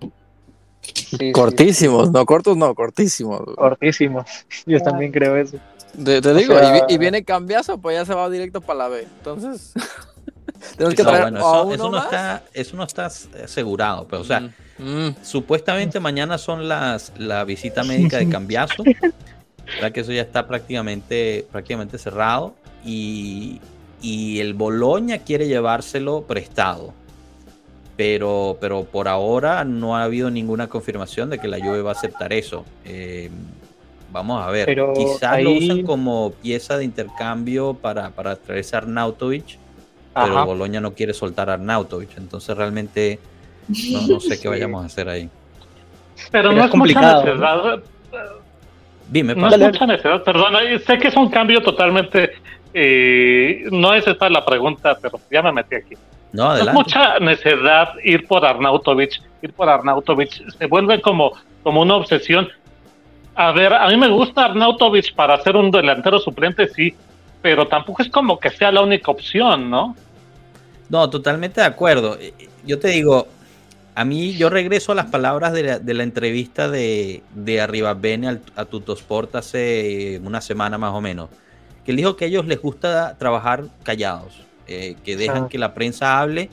[0.82, 3.42] Sí, sí, Cortísimos, no cortos, no, cortísimos.
[3.56, 4.26] Cortísimos.
[4.66, 5.58] Yo también creo eso.
[6.04, 8.62] Te, te O digo, sea- y, vi- y viene cambiazo, pues ya se va directo
[8.62, 9.04] para la B.
[9.18, 9.74] Entonces,
[10.78, 12.06] tenemos que No, traer bueno, a eso, uno eso no más.
[12.06, 14.42] está, eso no está asegurado, pero o sea,
[14.80, 15.16] Mm, mm.
[15.24, 18.84] Supuestamente mañana son las la visita médica de Cambiazo.
[19.76, 22.54] ¿Verdad que eso ya está prácticamente, prácticamente cerrado?
[22.88, 23.60] Y,
[24.02, 26.94] y el Boloña quiere llevárselo prestado.
[27.98, 31.94] Pero, pero por ahora no ha habido ninguna confirmación de que la Juve va a
[31.94, 32.64] aceptar eso.
[32.86, 33.30] Eh,
[34.12, 34.66] vamos a ver.
[34.66, 39.58] Pero Quizás lo usan como pieza de intercambio para, para traerse a Arnautovic.
[40.14, 40.46] Pero.
[40.46, 42.18] Boloña no quiere soltar a Arnautovic.
[42.18, 43.20] Entonces realmente
[43.68, 45.30] no, no sé qué vayamos a hacer ahí.
[46.32, 47.84] Pero Pero no es es complicado, mucha necesidad.
[49.10, 49.56] Dime, No Pa.
[49.56, 50.60] es mucha necesidad, perdona.
[50.86, 52.32] Sé que es un cambio totalmente.
[52.80, 55.96] Eh, no es esta la pregunta, pero ya me metí aquí.
[56.34, 56.78] No, No es adelante.
[56.80, 59.22] mucha necesidad ir por Arnautovic.
[59.42, 61.32] Ir por Arnautovic se vuelve como,
[61.64, 62.48] como una obsesión.
[63.36, 66.94] A ver, a mí me gusta Arnautovic para ser un delantero suplente, sí,
[67.42, 69.96] pero tampoco es como que sea la única opción, ¿no?
[70.90, 72.18] No, totalmente de acuerdo.
[72.20, 72.34] Eh,
[72.66, 73.28] Yo te digo,
[73.96, 78.28] a mí yo regreso a las palabras de la, de la entrevista de, de Arribabene
[78.28, 81.30] al- a Tutosport hace una semana más o menos,
[81.88, 85.48] que él dijo que a ellos les gusta trabajar callados, eh, que dejan Ah.
[85.50, 86.50] que la prensa hable,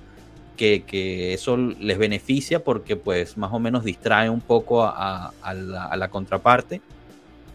[0.57, 5.55] que, que eso les beneficia porque pues más o menos distrae un poco a, a
[5.55, 6.81] la, a la contraparte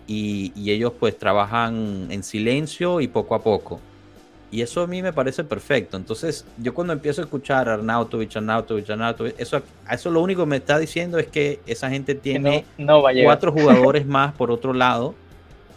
[0.07, 3.79] y, y ellos pues trabajan en silencio y poco a poco.
[4.51, 5.95] Y eso a mí me parece perfecto.
[5.95, 10.47] Entonces, yo cuando empiezo a escuchar a Arnautovic, Arnautovic, Arnautovic, eso, eso lo único que
[10.49, 14.73] me está diciendo es que esa gente tiene no, no cuatro jugadores más por otro
[14.73, 15.15] lado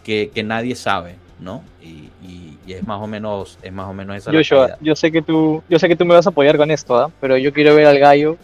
[0.03, 1.63] que, que nadie sabe, ¿no?
[1.81, 4.77] Y, y- y es más o menos, es más o menos esa la Joshua, realidad.
[4.81, 7.11] yo sé que tú, yo sé que tú me vas a apoyar con esto, ¿ah?
[7.19, 8.37] Pero yo quiero ver al gallo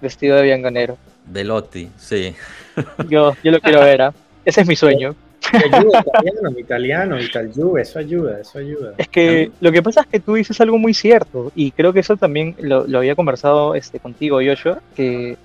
[0.00, 0.96] vestido de bianganero.
[1.26, 2.34] Velotti, sí.
[3.08, 4.14] Yo, yo lo quiero ver, ¿ah?
[4.44, 5.14] Ese es mi sueño.
[5.52, 8.94] Ayuda, italiano, italiano, Ital Juve, eso ayuda, eso ayuda.
[8.98, 12.00] Es que lo que pasa es que tú dices algo muy cierto y creo que
[12.00, 15.36] eso también lo, lo había conversado este, contigo, Joshua, que,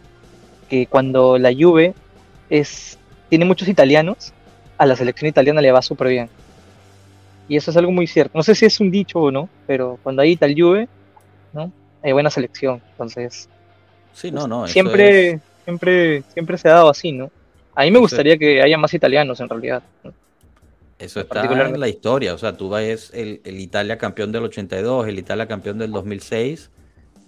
[0.70, 1.94] que cuando la Juve
[2.50, 2.98] es,
[3.30, 4.34] tiene muchos italianos,
[4.78, 6.30] a la selección italiana le va súper bien.
[7.48, 8.38] Y eso es algo muy cierto.
[8.38, 10.88] No sé si es un dicho o no, pero cuando hay Ital Juve,
[11.54, 11.72] ¿no?
[12.04, 12.82] Hay buena selección.
[12.92, 13.50] Entonces,
[14.14, 14.68] Sí, no, no.
[14.68, 17.30] siempre, es- siempre, siempre se ha dado así, ¿no?
[17.76, 19.82] A mí me gustaría que haya más italianos en realidad.
[20.04, 20.14] ¿no?
[21.00, 21.76] Eso está particularmente.
[21.76, 22.34] en la historia.
[22.34, 26.70] O sea, tú ves el, el Italia campeón del 82, el Italia campeón del 2006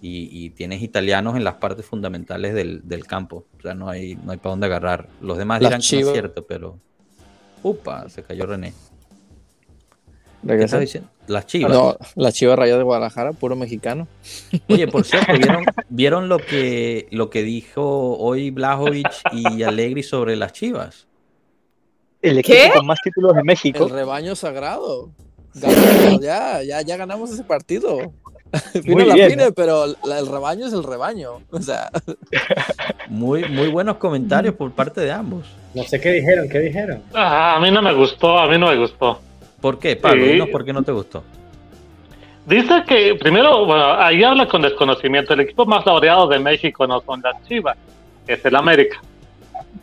[0.01, 3.45] y, y tienes italianos en las partes fundamentales del, del campo.
[3.57, 5.07] O sea, no hay, no hay para dónde agarrar.
[5.21, 6.77] Los demás dirán que no es cierto, pero.
[7.63, 8.73] Upa, se cayó René.
[10.47, 11.09] ¿Qué estás diciendo?
[11.27, 11.71] Las chivas.
[11.71, 14.07] No, la Chiva Rayada de Guadalajara, puro mexicano.
[14.67, 20.35] Oye, por cierto, ¿vieron, ¿vieron lo que lo que dijo hoy Blajovic y Allegri sobre
[20.35, 21.07] las chivas?
[22.21, 22.63] El ¿Qué?
[22.65, 23.85] equipo con más títulos de México.
[23.85, 25.09] El rebaño sagrado.
[25.55, 28.11] Ganamos, ya, ya, ya ganamos ese partido.
[28.85, 31.41] Muy la bien, fine, pero la- el rebaño es el rebaño.
[31.51, 31.89] O sea,
[33.09, 35.45] Muy, muy buenos comentarios por parte de ambos.
[35.73, 37.01] No sé qué dijeron, qué dijeron.
[37.13, 39.19] Ah, a mí no me gustó, a mí no me gustó.
[39.63, 40.25] ¿Por qué, Pablo?
[40.25, 40.31] Sí.
[40.33, 41.23] Dinos por qué no te gustó.
[42.45, 45.33] Dice que primero, bueno, ahí habla con desconocimiento.
[45.33, 47.77] El equipo más laureado de México no son las Chivas,
[48.27, 48.99] es el América.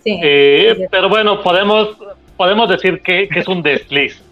[0.05, 0.21] Sí.
[0.23, 1.97] Eh, pero bueno, podemos,
[2.37, 4.23] podemos decir que, que es un desliz.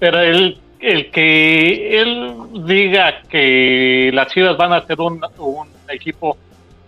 [0.00, 2.34] Pero el, el que él
[2.66, 6.36] diga que las Chivas van a ser un, un equipo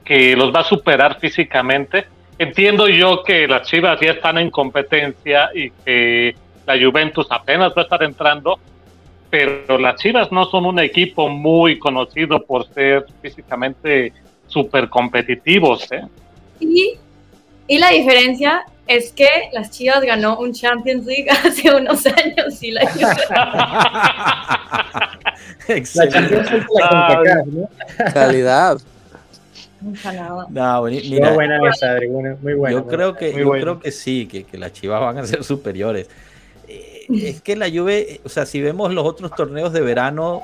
[0.04, 2.04] que los va a superar físicamente,
[2.36, 6.34] entiendo yo que las Chivas ya están en competencia y que
[6.66, 8.58] la Juventus apenas va a estar entrando,
[9.30, 14.12] pero las Chivas no son un equipo muy conocido por ser físicamente
[14.46, 15.90] súper competitivos.
[15.92, 16.02] ¿eh?
[16.60, 16.94] Y,
[17.66, 22.70] y la diferencia es que las Chivas ganó un Champions League hace unos años y
[22.70, 22.82] la
[25.68, 26.12] La Excelente.
[26.18, 27.68] Champions League la CONCACAF, ¿no?
[28.12, 28.78] Calidad.
[30.48, 32.74] No, buen- Muy mira, buena esa, Adri, buena, muy buena.
[32.74, 36.08] yo creo que yo creo que sí, que, que las Chivas van a ser superiores.
[37.08, 40.42] Eh, es que la Juve, eh, o sea, si vemos los otros torneos de verano,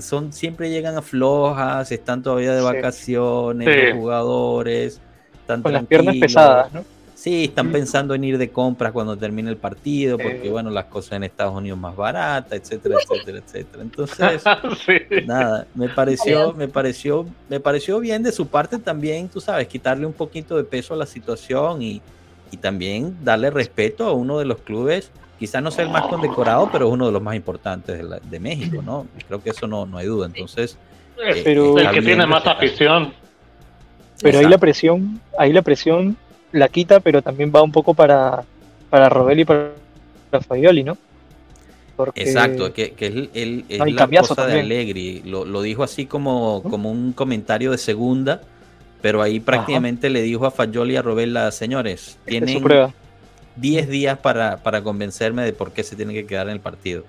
[0.00, 3.86] son siempre llegan a flojas, están todavía de vacaciones, Sí.
[3.90, 5.00] los jugadores
[5.40, 6.28] están Con las piernas tranquilos.
[6.32, 6.84] pesadas, ¿no?
[7.14, 11.12] Sí, están pensando en ir de compras cuando termine el partido, porque bueno, las cosas
[11.12, 13.82] en Estados Unidos más baratas, etcétera, etcétera, etcétera.
[13.84, 14.42] Entonces,
[14.86, 15.24] sí.
[15.24, 20.04] nada, me pareció, me pareció, me pareció bien de su parte también, tú sabes, quitarle
[20.04, 22.02] un poquito de peso a la situación y,
[22.50, 26.68] y también darle respeto a uno de los clubes, quizás no sea el más condecorado,
[26.70, 29.08] pero es uno de los más importantes de, la- de México, ¿no?
[29.26, 30.26] Creo que eso no, no hay duda.
[30.26, 30.78] Entonces,
[31.20, 33.12] eh, Pero- El que tiene más afición.
[34.22, 36.16] Pero ahí la presión, ahí la presión
[36.52, 38.44] la quita, pero también va un poco para,
[38.88, 39.70] para Robel y para,
[40.46, 40.96] Fagioli, ¿no?
[41.96, 44.60] Porque Exacto, que, que él, él- es No, y la cosa de.
[44.60, 45.22] Allegri.
[45.26, 48.42] Lo, lo dijo así como, como un comentario de segunda,
[49.00, 52.94] pero ahí prácticamente le dijo a Fagioli y a Robella, señores, es su tienen prueba.
[53.56, 57.06] 10 días para, para convencerme de por qué se tiene que quedar en el partido.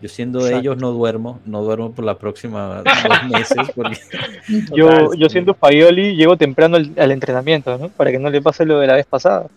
[0.00, 3.70] Yo siendo de ellos no duermo, no duermo por la próxima dos meses.
[3.74, 3.98] Porque,
[4.70, 7.88] Yo, yo siendo Fagioli llego temprano al, al entrenamiento, ¿no?
[7.90, 9.50] Para que no le pase lo de la vez pasada.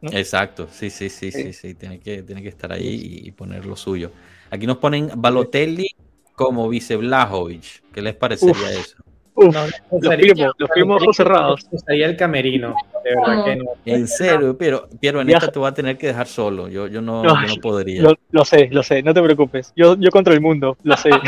[0.00, 0.10] ¿no?
[0.12, 1.52] exacto, sí, sí, sí, sí, Sí.
[1.52, 2.86] sí, tiene que, tiene que estar ahí
[3.24, 4.12] y, y poner lo suyo.
[4.50, 5.88] Aquí nos ponen Balotelli
[6.34, 7.82] como vice Blajovic.
[7.92, 8.76] ¿Qué les parecería Uf.
[8.78, 9.04] eso?
[9.34, 9.66] Uf, No,
[10.00, 11.66] los firmo, los firmo ojos cerrados.
[11.86, 13.64] Sería el camerino, de verdad que no.
[13.86, 16.68] En serio, pero Piero, en esta te voy a tener que dejar solo.
[16.68, 18.02] Yo, yo no, No, yo no podría.
[18.02, 19.72] Lo, lo sé, lo sé, no te preocupes.
[19.76, 21.10] Yo, yo contra el mundo, lo sé.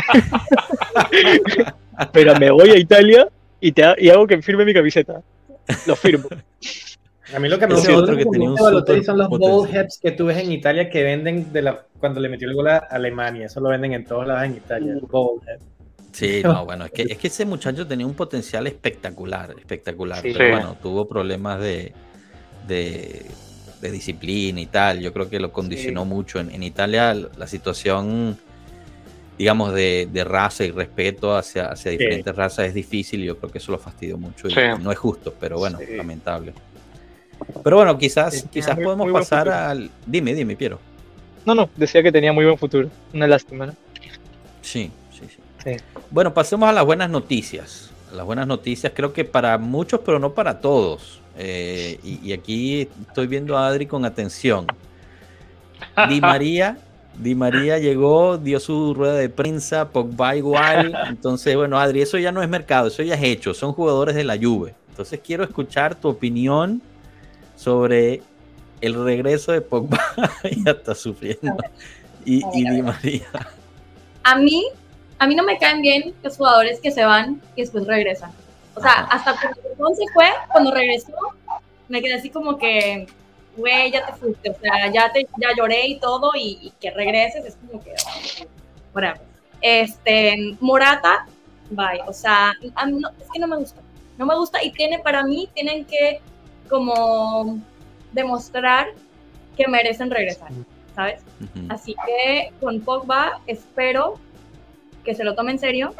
[2.11, 3.27] Pero me voy a Italia
[3.59, 5.21] y, te, ha- y hago que firme mi camiseta.
[5.87, 6.27] Lo firmo.
[7.33, 9.39] A mí lo que me gusta otro que de tenía un Balotelli son los super
[9.39, 9.83] ball potencial.
[9.85, 12.67] heads que tú ves en Italia que venden de la, cuando le metió el gol
[12.67, 13.45] a Alemania.
[13.47, 14.93] Eso lo venden en todos lados en Italia.
[14.93, 15.59] head.
[16.13, 20.21] Sí, no, bueno, es que, es que ese muchacho tenía un potencial espectacular, espectacular.
[20.21, 20.31] Sí.
[20.33, 20.51] pero Sí.
[20.51, 21.91] bueno, tuvo problemas de,
[22.67, 23.25] de,
[23.81, 24.99] de disciplina y tal.
[25.01, 26.09] Yo creo que lo condicionó Sí.
[26.09, 26.39] mucho.
[26.39, 28.37] En, en Italia la situación,
[29.37, 33.51] digamos, de, de raza y respeto hacia, hacia diferentes razas es difícil y yo creo
[33.51, 34.47] que eso lo fastidió mucho.
[34.47, 34.61] Y Sí.
[34.81, 35.95] no es justo, pero bueno, Sí.
[35.95, 36.53] lamentable.
[37.63, 39.89] Pero bueno, quizás, quizás muy- podemos muy pasar al...
[40.05, 40.79] Dime, dime, Piero.
[41.45, 42.89] No, no, decía que tenía muy buen futuro.
[43.13, 43.73] Una lástima, ¿no?
[44.61, 44.91] Sí,
[45.63, 45.77] sí.
[46.09, 47.91] Bueno, pasemos a las buenas noticias.
[48.13, 51.19] Las buenas noticias creo que para muchos, pero no para todos.
[51.37, 54.67] Eh, y, y aquí estoy viendo a Adri con atención.
[56.07, 56.77] Di María,
[57.17, 60.97] Di María llegó, dio su rueda de prensa, Pogba igual.
[61.07, 63.53] Entonces, bueno, Adri, eso ya no es mercado, eso ya es hecho.
[63.53, 64.75] Son jugadores de la Juve.
[64.89, 66.81] Entonces quiero escuchar tu opinión
[67.55, 68.21] sobre
[68.81, 69.99] el regreso de Pogba.
[70.65, 71.55] ya está sufriendo.
[72.25, 73.27] Y, y Di María.
[74.23, 74.65] A mí,
[75.23, 78.31] a mí no me caen bien los jugadores que se van y después regresan.
[78.75, 79.35] O sea, hasta
[79.77, 81.13] cuando se fue, cuando regresó,
[81.87, 83.07] me quedé así como que,
[83.55, 86.91] güey, ya te fuiste, o sea, ya, te, ya lloré y todo, y, y que
[86.91, 87.93] regreses es como que,
[88.93, 89.21] whatever.
[89.61, 91.25] Este, Morata,
[91.69, 93.79] bye, o sea, a mí no- es que no me gusta,
[94.17, 96.19] no me gusta y tiene, para mí, tienen que
[96.69, 97.59] como
[98.11, 98.87] demostrar
[99.55, 100.49] que merecen regresar,
[100.95, 101.21] ¿sabes?
[101.39, 101.67] Ujú.
[101.69, 104.19] Así que con Pogba espero
[105.03, 105.93] que se lo tome en serio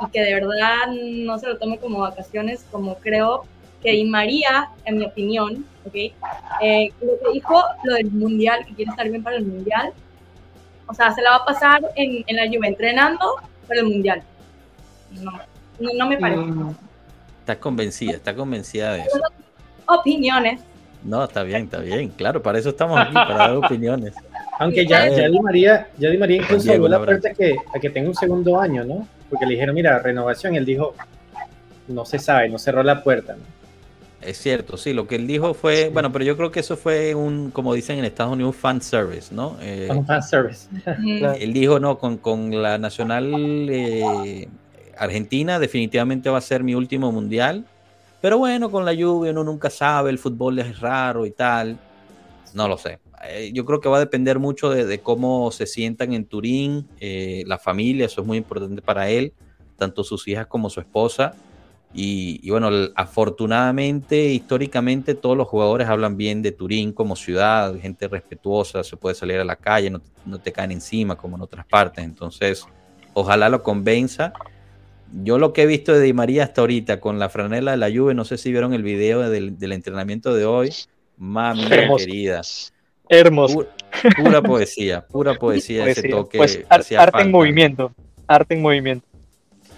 [0.00, 3.44] y que de verdad no se lo tome como vacaciones, como creo
[3.82, 5.94] que Di María, en mi opinión, ¿ok?
[5.94, 9.92] Eh, lo que dijo, lo del Mundial, que quiere estar bien para el Mundial,
[10.86, 14.22] o sea, se la va a pasar en, en la Juve entrenando para el Mundial.
[15.12, 15.32] No,
[15.78, 16.42] no, no me parece.
[17.40, 19.20] Está convencida, está convencida de eso.
[19.86, 20.60] Opiniones.
[21.04, 22.08] No, está bien, está bien.
[22.08, 24.14] Claro, para eso estamos aquí, para dar opiniones.
[24.58, 27.20] Aunque ya, ya Di María, ya Di María incluso Diego, la un abrazo.
[27.20, 29.06] puerta a que, a que tenga un segundo año, ¿no?
[29.28, 30.94] Porque le dijeron, mira, renovación, y él dijo,
[31.88, 33.34] no se sabe, no cerró la puerta.
[33.34, 33.42] ¿no?
[34.22, 37.14] Es cierto, sí, lo que él dijo fue, bueno, pero yo creo que eso fue
[37.14, 39.56] un, como dicen en Estados Unidos, un fan service, ¿no?
[39.60, 40.68] Eh, Un fan service.
[41.38, 43.32] Él dijo, no, con, con la Nacional
[43.70, 44.48] eh,
[44.98, 47.64] Argentina definitivamente va a ser mi último mundial,
[48.20, 51.76] pero bueno, con la lluvia uno nunca sabe, el fútbol es raro y tal,
[52.54, 52.98] no lo sé.
[53.24, 56.86] Eh, yo creo que va a depender mucho de, de cómo se sientan en Turín,
[57.00, 59.32] eh, la familia, eso es muy importante para él,
[59.76, 61.34] tanto sus hijas como su esposa.
[61.94, 68.06] Y, y bueno, afortunadamente, históricamente, todos los jugadores hablan bien de Turín como ciudad, gente
[68.06, 71.64] respetuosa, se puede salir a la calle, no, no te caen encima como en otras
[71.64, 72.04] partes.
[72.04, 72.66] Entonces,
[73.14, 74.34] ojalá lo convenza.
[75.22, 77.90] Yo lo que he visto de Di María hasta ahorita con la franela de la
[77.90, 80.74] Juve, no sé si vieron el video del, del entrenamiento de hoy.
[81.16, 81.64] Mami
[81.96, 82.42] querida,
[83.08, 83.60] Hermoso.
[83.60, 83.66] pu-
[84.22, 86.38] pura poesía, pura poesía ese toque.
[86.38, 87.92] Pues ar- arte en movimiento.
[88.26, 89.06] Arte en movimiento.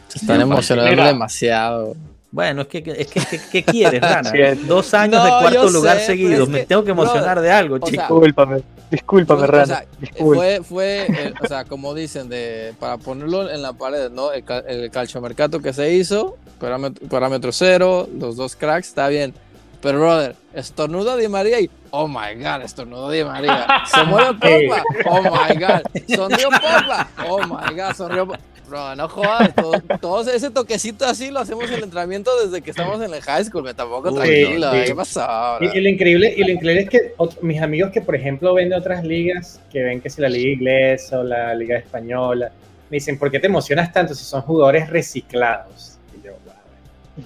[0.08, 1.94] Se están emocionando demasiado.
[2.30, 4.30] Bueno, es que, es que, que- ¿qué quieres, Rana?
[4.66, 6.48] Dos años No, de cuarto lugar sé, seguidos.
[6.48, 8.02] Me que, tengo que emocionar de algo, o sea, chico.
[8.02, 8.62] Discúlpame.
[8.90, 9.66] Discúlpame, O Rana.
[9.66, 9.86] sea,
[10.16, 14.32] fue, fue eh, o sea, como dicen, de, para ponerlo en la pared, ¿no?
[14.32, 19.32] El, el calciomercato que se hizo, parámetro, parámetro cero, los dos cracks, está bien.
[19.80, 23.66] Pero, brother, estornuda Di María y, oh my god, estornudó Di María.
[23.86, 25.82] Se mueve Pogba, oh my god.
[26.14, 28.40] Sonrió Pogba, oh my god, sonrió Pogba.
[28.68, 32.70] Bro, no jodas, todo, todo ese toquecito así lo hacemos en el entrenamiento desde que
[32.70, 34.78] estamos en el high school, me tampoco tranquilo, sí.
[34.84, 35.26] ¿qué pasó?
[35.58, 35.72] bro?
[35.72, 38.52] Y, y lo increíble, y lo increíble es que ot- mis amigos que, por ejemplo,
[38.52, 42.52] ven de otras ligas, que ven que si la liga inglesa o la liga española,
[42.90, 45.96] me dicen, ¿por qué te emocionas tanto si son jugadores reciclados?
[46.20, 47.24] Y yo, wow.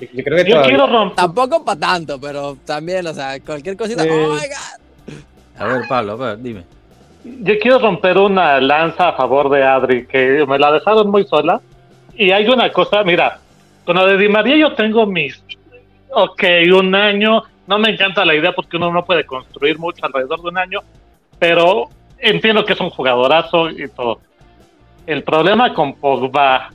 [0.00, 1.16] Eh, yo, creo que Yo quiero romper.
[1.16, 4.08] Tampoco para tanto, pero también, o sea, cualquier cosita, Sí.
[4.10, 5.16] oh my god.
[5.58, 6.64] A ver, Pablo, a ver, dime.
[7.24, 11.60] Yo quiero romper una lanza a favor de Adri, que me la dejaron muy sola.
[12.14, 13.40] Y hay una cosa, mira,
[13.84, 15.42] con lo de Di María yo tengo mis,
[16.10, 20.40] ok, un año, no me encanta la idea porque uno no puede construir mucho alrededor
[20.42, 20.80] de un año,
[21.38, 24.20] pero entiendo que es un jugadorazo y todo.
[25.06, 26.70] El problema con Pogba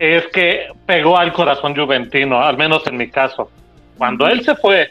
[0.00, 3.50] es que pegó al corazón juventino, al menos en mi caso.
[3.98, 4.90] Cuando él se fue,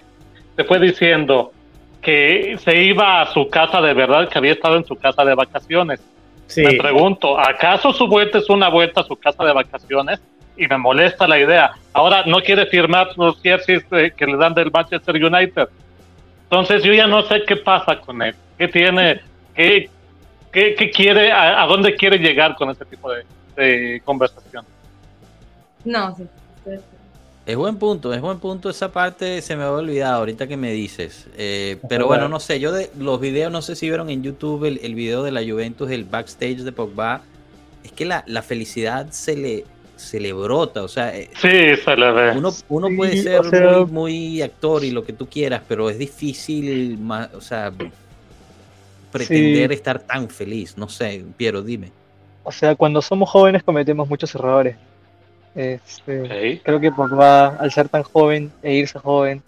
[0.56, 1.52] se fue diciendo
[2.00, 5.34] que se iba a su casa de verdad, que había estado en su casa de
[5.34, 6.00] vacaciones.
[6.46, 10.22] Sí, Me pregunto, ¿acaso su vuelta es una vuelta a su casa de vacaciones?
[10.56, 11.72] Y me molesta la idea.
[11.92, 15.70] Ahora no quiere firmar los jerseys eh, que le dan del Manchester United.
[16.44, 18.36] Entonces yo ya no sé qué pasa con él.
[18.60, 19.22] ¿Qué tiene?
[19.56, 19.90] ¿Qué,
[20.52, 21.32] qué, qué quiere?
[21.32, 23.24] A, a dónde quiere llegar con este tipo de,
[23.56, 24.66] de conversación?
[25.86, 26.24] No, sí.
[26.66, 26.72] sí.
[27.46, 28.70] Es buen punto, es buen punto.
[28.70, 31.26] Esa parte se me había olvidado ahorita que me dices.
[31.36, 32.60] Eh, pero bueno, no sé.
[32.60, 35.42] Yo de los videos, no sé si vieron en YouTube el, el video de la
[35.42, 37.22] Juventus, el backstage de Pogba.
[37.84, 39.66] Es que la, la felicidad se le,
[39.96, 40.84] se le brota.
[40.84, 42.38] O sea, eh, Sí, se le ve.
[42.38, 45.64] uno, uno Sí, puede o ser sea- muy, muy actor y lo que tú quieras,
[45.68, 47.00] pero es difícil,
[47.34, 47.72] o sea,
[49.12, 49.74] pretender Sí.
[49.76, 50.78] estar tan feliz.
[50.78, 51.92] No sé, Piero, dime.
[52.44, 54.76] O sea, cuando somos jóvenes cometemos muchos errores.
[55.60, 59.44] Este, creo que Pogba, al ser tan joven e irse joven,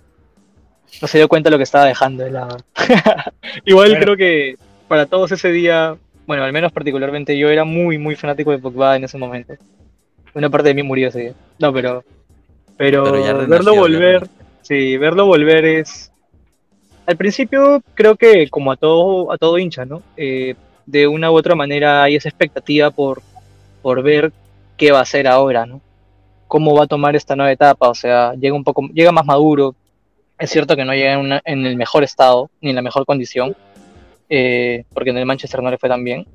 [1.02, 2.58] no se dio cuenta de lo que estaba dejando de lado.
[3.66, 4.04] Igual Bueno.
[4.04, 4.58] creo que
[4.90, 5.96] para todos ese día,
[6.28, 9.54] bueno, al menos particularmente yo era muy, muy fanático de Pogba en ese momento.
[10.34, 11.34] Una parte de mí murió ese día.
[11.60, 12.04] No, pero,
[12.76, 14.28] pero, Pero ya renació, verlo volver,
[14.64, 16.12] sí, verlo volver es...
[17.06, 20.04] Al principio creo que como a todo, a todo hincha, ¿no?
[20.18, 23.22] Eh, de una u otra manera hay esa expectativa por,
[23.82, 24.34] por ver
[24.76, 25.80] qué va a hacer ahora, ¿no?
[26.52, 29.74] Cómo va a tomar esta nueva etapa, o sea, llega un poco, llega más maduro.
[30.38, 33.56] Es cierto que no llega en, el mejor estado ni en la mejor condición,
[34.28, 36.28] eh, porque en el Manchester no le fue tan bien.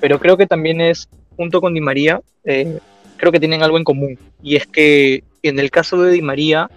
[0.00, 2.78] Pero creo que también es, junto con Di María, eh,
[3.16, 4.18] creo que tienen algo en común.
[4.42, 6.68] Y es que en el caso de Di María,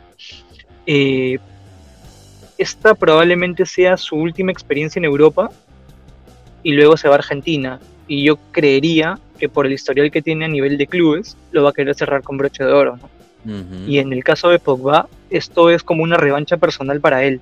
[0.85, 1.39] eh,
[2.57, 5.51] esta probablemente sea su última experiencia en Europa
[6.63, 7.81] y luego se va a Argentina.
[8.07, 11.69] Y yo creería que por el historial que tiene a nivel de clubes, lo va
[11.69, 12.99] a querer cerrar con broche de oro.
[13.87, 17.39] Y en el caso de Pogba, esto es como una revancha personal para él.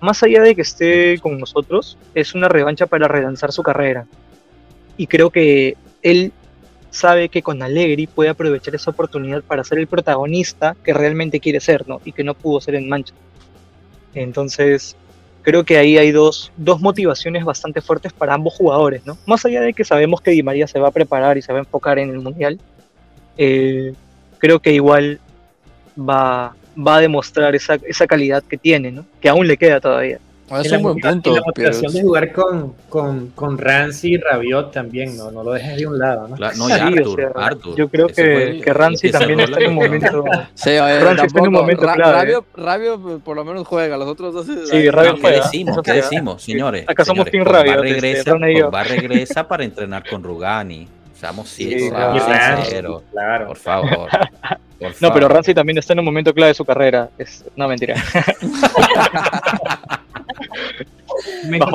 [0.00, 4.06] Más allá de que esté con nosotros, es una revancha para relanzar su carrera.
[4.96, 6.32] Y creo que él
[6.90, 11.60] sabe que con Allegri puede aprovechar esa oportunidad para ser el protagonista que realmente quiere
[11.60, 12.00] ser, ¿no?
[12.04, 13.22] Y que no pudo ser en Manchester.
[14.14, 14.96] Entonces,
[15.46, 19.16] creo que ahí hay dos, dos motivaciones bastante fuertes para ambos jugadores, ¿no?
[19.26, 21.60] Más allá de que sabemos que Di María se va a preparar y se va
[21.60, 22.58] a enfocar en el Mundial,
[23.38, 23.94] eh,
[24.38, 25.20] creo que igual
[25.96, 29.06] va, va a demostrar esa, esa calidad que tiene, ¿no?
[29.20, 30.18] Que aún le queda todavía.
[30.62, 34.70] Es un buen punto, la pero motivación de jugar con, con, con Ramsey y Rabiot
[34.70, 35.32] también, ¿no?
[35.32, 36.36] No lo dejes de un lado, ¿no?
[36.36, 37.76] No, y Sí, o Arthur, sea, Arthur.
[37.76, 40.24] Yo creo que, el- que Ramsey también está en un momento.
[40.54, 43.44] Sí, oye, Francis está en un tampoco- momento Ra- clave, Rabio, Rabio, pues, por lo
[43.44, 44.46] menos juega, los otros dos.
[44.46, 45.36] Sí, ahí- Rabio ¿Qué juega.
[45.42, 45.76] decimos?
[45.82, 46.02] ¿Qué juega.
[46.08, 46.84] decimos, señores?
[46.88, 48.32] Acá somos Señores, Team Rabiot, este, regresa.
[48.66, 50.86] Pogba regresa para entrenar con Rugani.
[51.18, 53.46] Seamos Sí, sinceros, claro.
[53.48, 54.08] Por favor.
[54.78, 55.28] Por No, pero.
[55.28, 57.08] Ramsey también está en un momento clave de su carrera.
[57.16, 57.94] Es, no, mentira.
[61.48, 61.66] Me Lo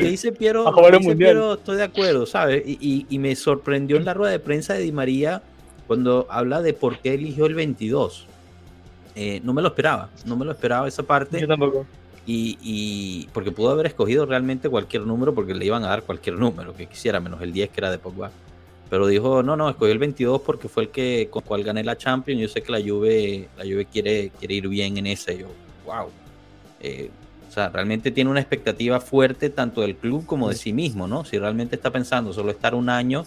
[0.00, 0.64] que dice Piero,
[0.98, 1.16] que dice
[1.54, 2.62] estoy de acuerdo, ¿sabes?
[2.66, 5.42] Y, y- y me sorprendió en la rueda de prensa de Di María
[5.86, 8.26] cuando habla de por qué eligió el 22.
[9.14, 11.40] Eh, no me lo esperaba, no me lo esperaba esa parte.
[11.40, 11.86] Yo tampoco.
[12.26, 16.36] Y, y- porque pudo haber escogido realmente cualquier número porque le iban a dar cualquier
[16.36, 18.30] número que quisiera, menos el 10 que era de Pogba.
[18.90, 21.96] Pero dijo, no, no, escogí el 22 porque fue el que con cual gané la
[21.96, 22.40] Champions.
[22.40, 25.38] Yo sé que la Juve, la Juve quiere, quiere ir bien en ese.
[25.38, 25.46] Yo,
[25.84, 26.08] wow.
[26.80, 27.10] Eh,
[27.56, 31.24] sea, realmente tiene una expectativa fuerte tanto del club como de sí mismo, ¿no?
[31.24, 33.24] Si realmente está pensando solo estar un año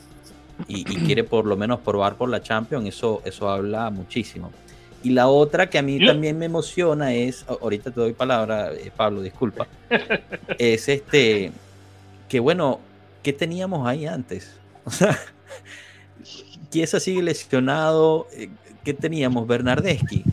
[0.67, 4.51] y, y quiere por lo menos probar por la Champions, eso, eso habla muchísimo.
[5.01, 8.91] Y la otra que a mí también me emociona es, ahorita te doy palabra, eh,
[8.95, 9.67] Pablo, disculpa,
[10.57, 11.51] es este,
[12.27, 12.79] que bueno,
[13.23, 14.51] ¿qué teníamos ahí antes?
[14.85, 15.19] O sea,
[16.71, 18.49] Chiesa sigue lesionado, eh,
[18.83, 19.45] ¿qué teníamos?
[19.45, 20.23] Bernardeschi.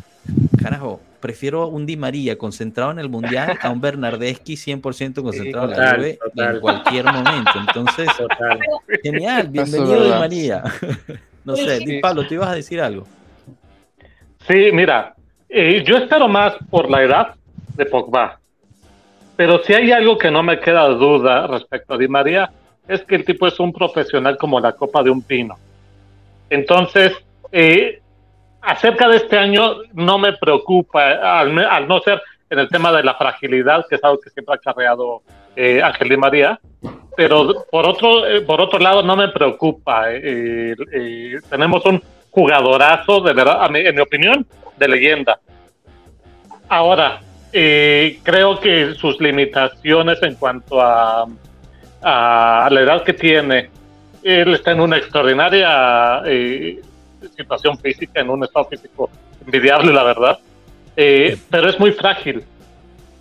[0.76, 5.70] Carajo, prefiero un Di María concentrado en el Mundial a un Bernardeschi 100% concentrado en
[5.70, 6.54] la total, Juve total.
[6.54, 7.50] en cualquier momento.
[7.66, 8.58] Entonces, Total.
[9.02, 10.10] genial, bienvenido Di.
[10.10, 10.62] María.
[11.46, 13.06] No sé, Di- Pablo, ¿te ibas a decir algo?
[14.48, 15.14] Sí, mira,
[15.48, 17.34] eh, yo espero más por la edad
[17.76, 18.40] de Pogba.
[19.36, 22.50] Pero si hay algo que no me queda duda respecto a Di María,
[22.88, 25.56] es que el tipo es un profesional como la copa de un pino.
[26.50, 27.12] Entonces,
[27.52, 28.00] eh,
[28.66, 33.14] acerca de este año, no me preocupa, al, no ser en el tema de la
[33.14, 35.22] fragilidad, que es algo que siempre ha cargado
[35.54, 36.58] eh, Ángel Di María.
[37.16, 40.12] Pero por otro, eh, por otro lado, no me preocupa.
[40.12, 44.46] eh, eh, tenemos un jugadorazo, de verdad, mi- en mi opinión,
[44.76, 45.38] de leyenda.
[46.68, 47.20] Ahora,
[47.52, 51.26] creo que sus limitaciones en cuanto a,
[52.02, 53.70] la edad que tiene,
[54.22, 56.22] él está en una extraordinaria
[57.36, 59.10] situación física, en un estado físico
[59.44, 60.38] envidiable, la verdad,
[60.96, 62.44] eh, pero es muy frágil.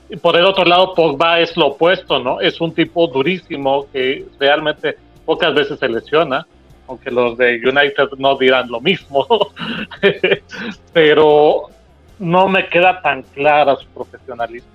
[0.10, 2.40] Y por el otro lado, Pogba es lo opuesto, ¿no?
[2.40, 6.46] Es un tipo durísimo que realmente pocas veces se lesiona,
[6.88, 9.26] aunque los de United no dirán lo mismo,
[10.94, 11.70] pero
[12.20, 14.70] no me queda tan clara su profesionalismo.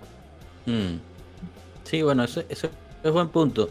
[0.66, 0.96] Mm.
[1.84, 2.68] Sí, bueno, eso, eso
[3.02, 3.70] es buen punto.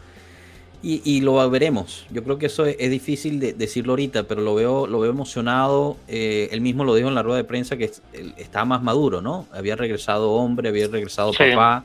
[0.82, 2.06] Y, y lo veremos.
[2.10, 5.12] Yo creo que eso es, es difícil de decirlo ahorita, pero lo veo, lo veo
[5.12, 5.98] emocionado.
[6.08, 8.82] Eh, él mismo lo dijo en la rueda de prensa que es- él estaba más
[8.82, 9.46] maduro, ¿no?
[9.52, 11.44] Había regresado hombre, había regresado Sí.
[11.52, 11.84] papá.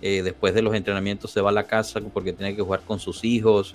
[0.00, 2.98] Eh, después de los entrenamientos se va a la casa porque tiene que jugar con
[2.98, 3.74] sus hijos.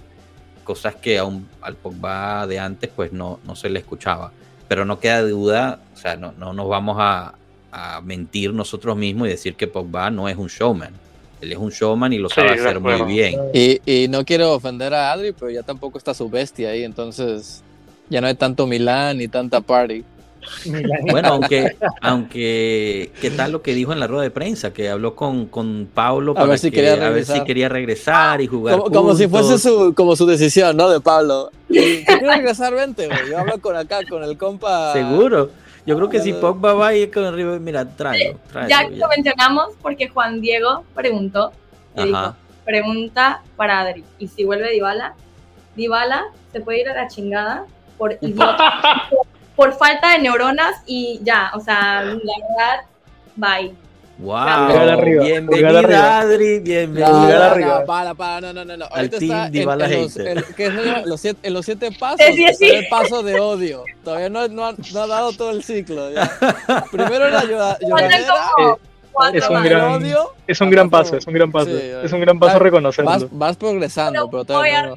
[0.63, 4.31] Cosas que a un- al Pogba de antes pues no, no se le escuchaba.
[4.67, 7.35] Pero no queda duda, o sea, no, no nos vamos a,
[7.71, 10.93] a mentir nosotros mismos y decir que Pogba no es un showman.
[11.41, 13.39] Él es un showman y lo sabe hacer muy bien.
[13.53, 17.61] Y, y no quiero ofender a Adri, pero ya tampoco está su bestia ahí, entonces
[18.09, 20.03] ya no hay tanto Milán ni tanta party.
[21.11, 24.71] Bueno, aunque, aunque, ¿qué tal lo que dijo en la rueda de prensa?
[24.73, 27.37] Que habló con, con Pablo A para ver si que- quería a ver regresar.
[27.37, 30.89] si quería regresar y jugar Como, como si fuese su, como su decisión, ¿no?
[30.89, 31.49] De Pablo.
[31.67, 33.19] Quieres regresar, vente, güey.
[33.29, 34.93] Yo hablo con acá, con el compa.
[34.93, 35.49] Seguro.
[35.85, 36.33] Yo creo que si.
[36.33, 38.69] Pogba va y es con el River, mira, tráelo, tráelo.
[38.69, 38.89] Ya ya.
[38.89, 41.51] lo mencionamos porque Juan Diego preguntó,
[41.95, 42.35] y dijo, Ajá.
[42.63, 45.13] pregunta para Adri, ¿y si vuelve Dybala?
[45.75, 47.65] Dybala se puede ir a la chingada
[47.97, 52.85] por idiota, por, por falta de neuronas y ya, o sea, la verdad,
[53.35, 53.84] bye.
[54.17, 54.33] Wow.
[54.67, 56.19] Pulgar arriba, pulgar Bienvenida, arriba.
[56.19, 56.59] Adri.
[56.59, 57.09] Bienvenida.
[57.09, 57.85] no, Pulgar no, arriba.
[57.85, 58.85] para, para, no, no, no, no.
[58.85, 61.05] Al Ahorita team está en, en los, en- ¿qué es eso?
[61.05, 62.21] los siete, en los siete pasos.
[62.25, 62.65] Sí, sí, está.
[62.65, 63.83] El paso de odio.
[64.05, 66.11] Todavía no, no, ha, no ha dado todo el ciclo.
[66.11, 66.31] ya.
[66.91, 67.41] Primero la
[69.11, 70.33] cuatro Es un gran- odio.
[70.47, 71.71] Es un gran paso, es un gran paso.
[71.71, 73.11] Sí, es un gran paso reconocerlo.
[73.11, 74.95] Vas, vas progresando, pero todavía no.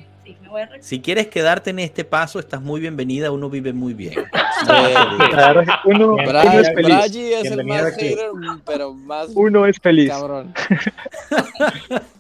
[0.49, 3.31] Sí, me voy a re- Si quieres quedarte en este paso, estás muy bienvenida.
[3.31, 4.15] Uno vive muy bien.
[5.31, 6.97] Claro, uno, Bien, uno es feliz.
[6.97, 8.31] Bragi es el más hater,
[8.67, 10.11] pero más Uno es feliz.
[10.11, 10.53] cabrón.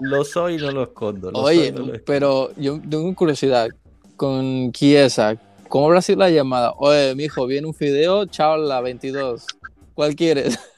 [0.00, 1.30] Lo soy y no lo escondo.
[1.30, 2.02] lo Oye, soy, no lo escondo.
[2.06, 3.68] pero yo tengo curiosidad
[4.16, 5.36] con Chiesa.
[5.68, 6.72] ¿Cómo habrá sido la llamada?
[6.78, 9.46] Oye, mijo, viene un fideo, chao la 22.
[9.94, 10.58] ¿Cuál quieres?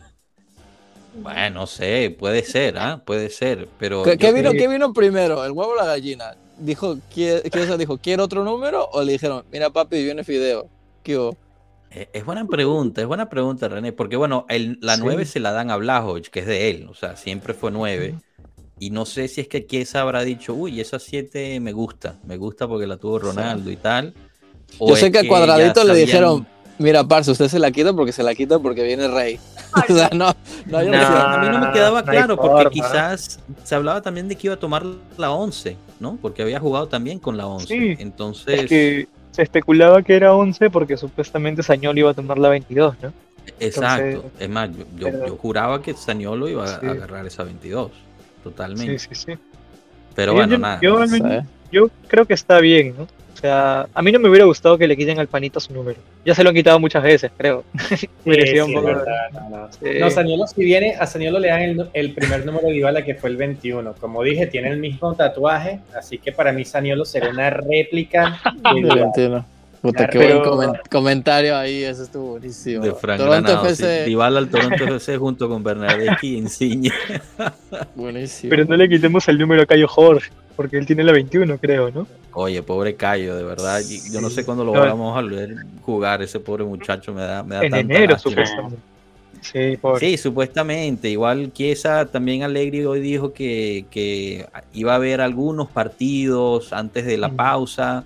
[1.17, 3.03] Bueno, no sé, puede ser, ¿ah?
[3.05, 4.03] Puede ser, pero...
[4.03, 5.45] ¿Qué, vino, qué vino primero?
[5.45, 6.35] ¿El huevo o la gallina?
[6.59, 7.43] Dijo, ¿quiere-
[7.79, 8.89] dijo, ¿quiere otro número?
[8.93, 10.69] O le dijeron, mira papi, viene fideo.
[11.03, 11.37] ¿Qué hubo?
[11.91, 15.03] Eh, Es buena pregunta, es buena pregunta, René, porque bueno, el- la Sí.
[15.05, 18.15] 9 se la dan a Blajovic, que es de él, o sea, siempre fue 9.
[18.81, 22.37] Y no sé si es que Chiesa habrá dicho, uy, esa 7 me gusta, me
[22.37, 24.15] gusta porque la tuvo Ronaldo y tal.
[24.79, 26.47] o Yo sé que a Cuadradito le sabían- dijeron,
[26.79, 29.39] mira, parce, usted se la quita porque se la quita porque viene rey.
[29.89, 30.33] o sea, no,
[30.67, 30.89] no hay.
[30.89, 32.71] A mí no me quedaba claro, porque forma.
[32.71, 34.85] quizás se hablaba también de que iba a tomar
[35.17, 36.19] la 11, ¿no?
[36.21, 37.67] Porque había jugado también con la 11.
[37.67, 42.39] Sí, Entonces, Es que se especulaba que era 11 porque supuestamente Sañol iba a tomar
[42.39, 43.13] la 22, ¿no?
[43.61, 44.05] exacto.
[44.07, 47.91] entonces- es más, yo, yo- pero- yo juraba que Saniolo iba a agarrar esa 22,
[48.43, 48.99] totalmente.
[48.99, 49.39] Sí, sí, sí.
[50.15, 50.79] Pero Yo- bueno, yo, nada.
[50.81, 51.05] yo,
[51.73, 53.07] yo creo que está bien, ¿no?
[53.45, 55.99] Sea, a mí no me hubiera gustado que le quiten al panito su número.
[56.25, 57.63] Ya se lo han quitado muchas veces, creo.
[58.25, 59.69] Un sí, poco- verdad, no, no.
[59.71, 59.99] Sí.
[60.01, 63.15] No, Saniolo, si viene, a Saniolo le dan el, el primer número de Dybala que
[63.15, 63.97] fue el 21.
[64.01, 68.61] Como dije, tiene el mismo tatuaje, así que para mí Saniolo será una réplica de
[68.71, 69.03] Lo Dybala.
[69.03, 69.45] entiendo.
[69.85, 72.83] Puta, qué Pero- buen comen- comentario ahí, eso estuvo buenísimo.
[72.83, 74.09] De Frank Toronto Granado, FC, sí.
[74.09, 76.91] Dybala al Toronto FC junto con Bernardeschi y Insigne.
[77.95, 78.49] buenísimo.
[78.49, 81.91] Pero no le quitemos el número a Cayo Jorge, porque él tiene la 21, creo,
[81.91, 82.07] ¿no?
[82.33, 83.81] Oye, pobre Cayo, de verdad.
[84.11, 84.81] Yo no sé cuándo lo No.
[84.81, 86.23] vamos a ver jugar.
[86.23, 88.79] Ese pobre muchacho me da, me da En tanta enero, supuestamente.
[90.01, 91.11] Sí, supuestamente.
[91.11, 97.19] Igual Chiesa, también Alegri hoy dijo que, que iba a haber algunos partidos antes de
[97.19, 98.05] la pausa,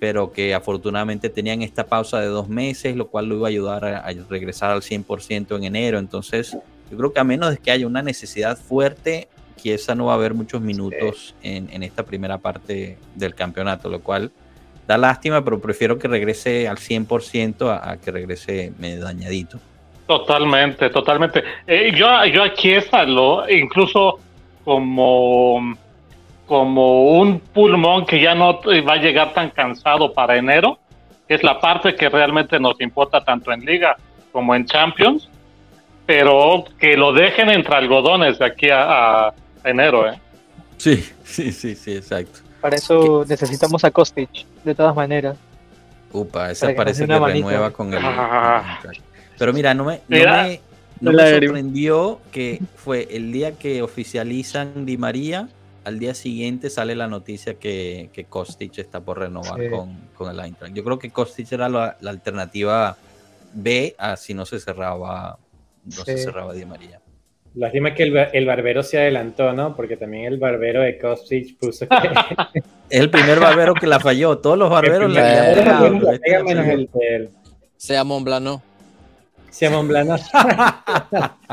[0.00, 3.84] pero que afortunadamente tenían esta pausa de dos meses, lo cual lo iba a ayudar
[3.84, 5.98] a, a regresar al 100% en enero.
[5.98, 6.56] Entonces,
[6.90, 10.16] yo creo que a menos de que haya una necesidad fuerte, Chiesa no va a
[10.16, 14.32] haber muchos minutos en, en esta primera parte del campeonato, lo cual
[14.86, 19.60] da lástima, pero prefiero que regrese al 100% a, a que regrese medio dañadito.
[20.06, 21.44] Totalmente, totalmente.
[21.66, 24.18] Eh, yo, yo a Chiesa lo incluso
[24.64, 25.76] como,
[26.50, 30.80] como un pulmón que ya no va a llegar tan cansado para enero,
[31.28, 33.96] que es la parte que realmente nos importa tanto en Liga
[34.32, 35.28] como en Champions,
[36.06, 40.10] pero que lo dejen entre algodones de aquí a, a enero.
[40.10, 40.18] ¿eh?
[40.76, 42.40] Sí, sí, sí, sí, exacto.
[42.60, 45.36] Para eso necesitamos a Kostic, de todas maneras.
[46.10, 47.46] Upa, esa que parece que manito.
[47.46, 48.00] renueva con el.
[48.02, 48.80] Ah.
[49.38, 50.42] Pero mira, no me, no Mira.
[50.42, 50.60] me,
[51.00, 55.46] no me sorprendió que fue el día que oficializan Di María,
[55.84, 59.68] al día siguiente sale la noticia que, que Kostic está por renovar Sí.
[59.70, 60.74] con, con el Eintracht.
[60.74, 62.96] Yo creo que Kostic era la, la alternativa
[63.52, 65.38] B a si no se cerraba,
[65.84, 66.24] no se Sí.
[66.24, 67.00] cerraba Di María.
[67.54, 69.74] Lástima que el, el barbero se adelantó, ¿no?
[69.74, 71.96] Porque también el barbero de Kostic puso que.
[72.56, 72.62] Es
[73.00, 74.38] el primer barbero que la falló.
[74.38, 75.50] Todos los barberos la, la
[76.14, 77.30] este menos el de él.
[77.76, 78.62] Sea Monblano.
[79.50, 80.14] Simón Blano.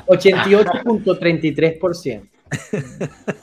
[0.05, 2.29] 88.33%.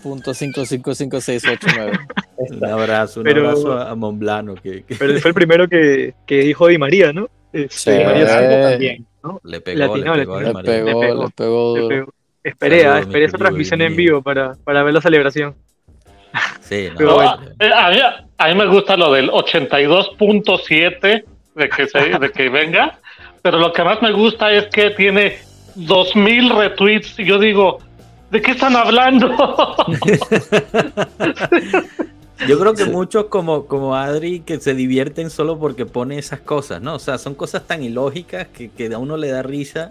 [0.02, 1.92] Punto cinco cinco cinco seis ocho nueve.
[2.36, 6.38] Un abrazo, un Pero- abrazo a Monblano que, que Pero fue el primero que, que
[6.40, 7.28] dijo Di María, ¿no?
[7.52, 7.90] Este, Sí.
[7.98, 8.70] Di María Eh.
[8.72, 9.06] también.
[9.44, 11.24] le pegó, Latino, le pegó a Di Le pegó, pegó.
[11.24, 12.12] le pegó le pegó.
[12.42, 15.54] Esperé, ah, Saludos, mi esperé esa transmisión en vivo para, para ver la celebración.
[16.60, 17.38] Sí, no, Pero No, bueno.
[17.60, 17.98] eh, a, mí,
[18.38, 21.24] a mí me gusta lo del 82.7
[21.54, 22.98] de que se, de que venga,
[23.42, 25.36] pero lo que más me gusta es que tiene
[25.76, 27.78] 2000 retweets y yo digo,
[28.34, 29.28] ¿de qué están hablando?
[32.48, 36.82] Yo creo que muchos como, como Adri que se divierten solo porque pone esas cosas,
[36.82, 36.96] ¿no?
[36.96, 39.90] O sea, son cosas tan ilógicas que, que a uno le da risa.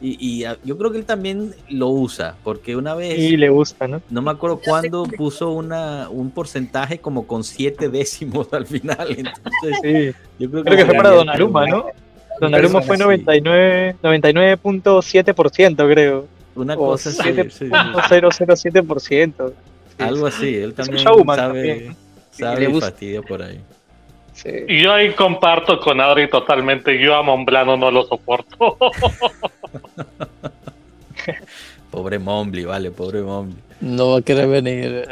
[0.00, 3.50] Y, y a- yo creo que él también lo usa, porque una vez, Y le
[3.50, 4.00] gusta, ¿no?
[4.08, 9.08] no me acuerdo cuándo, puso una, un porcentaje como con siete décimos al final.
[9.18, 10.12] Entonces, Sí.
[10.38, 11.84] yo creo Creo que fue para Donnarumma, ¿no?
[12.40, 13.02] Donnarumma fue Sí.
[13.02, 16.26] 99 99.7%, creo.
[16.60, 17.64] Una O cosa así, sí, sí, sí.
[17.66, 19.34] 007%.
[19.96, 21.96] Sí, Algo así, él también sabe, también.
[22.30, 22.86] sabe y gusta.
[22.90, 23.60] fastidia por ahí.
[24.32, 24.50] sí.
[24.68, 28.76] y yo ahí comparto con Adri totalmente, yo a Monblano no lo soporto.
[31.90, 33.56] Pobre Mombly, vale, pobre Mombly.
[33.80, 35.08] No va a querer venir.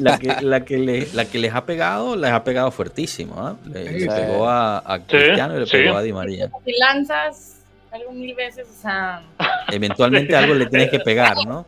[0.00, 3.34] La que, la, que le- la que les ha pegado, les ha pegado fuertísimo.
[3.38, 3.54] ¿ah?
[3.66, 4.06] Le, Sí.
[4.08, 5.72] pegó a, a Cristiano y le sí.
[5.72, 6.50] pegó a Di María.
[6.64, 7.55] Si lanzas
[7.96, 9.22] algo mil veces, o sea,
[9.72, 11.66] Eventualmente algo le tienes que pegar, ¿no?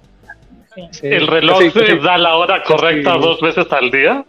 [0.75, 0.83] sí.
[0.93, 1.07] Sí.
[1.09, 4.25] El reloj casi- da la hora correcta dos veces al día.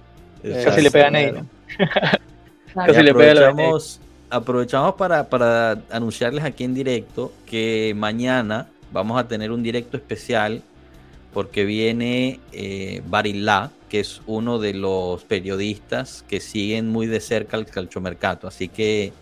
[0.64, 1.34] Casi le pega a Ney.
[2.74, 7.94] Casi le pega a la de aprovechamos, aprovechamos para, para anunciarles aquí en directo que
[7.96, 10.62] mañana vamos a tener un directo especial
[11.34, 17.58] porque viene eh, Barilá, que es uno de los periodistas que siguen muy de cerca
[17.58, 18.48] el calchomercato.
[18.48, 19.14] Así que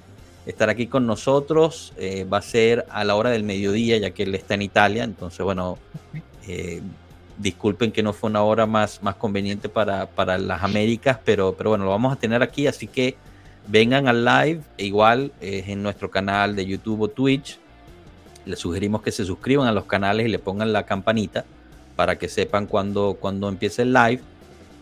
[0.48, 4.24] estar aquí con nosotros eh, va a ser a la hora del mediodía, ya que
[4.24, 5.04] él está en Italia.
[5.04, 5.78] Entonces, bueno,
[6.48, 6.82] eh,
[7.38, 11.72] disculpen que no fue una hora más, más conveniente para, para las Américas, pero, pero
[11.72, 13.18] bueno, lo vamos a tener aquí, así que
[13.68, 17.60] vengan al live, e igual eh, en nuestro canal de YouTube o Twitch.
[18.46, 21.44] Les sugerimos que se suscriban a los canales y le pongan la campanita
[21.98, 24.22] para que sepan cuando, cuando empiece el live.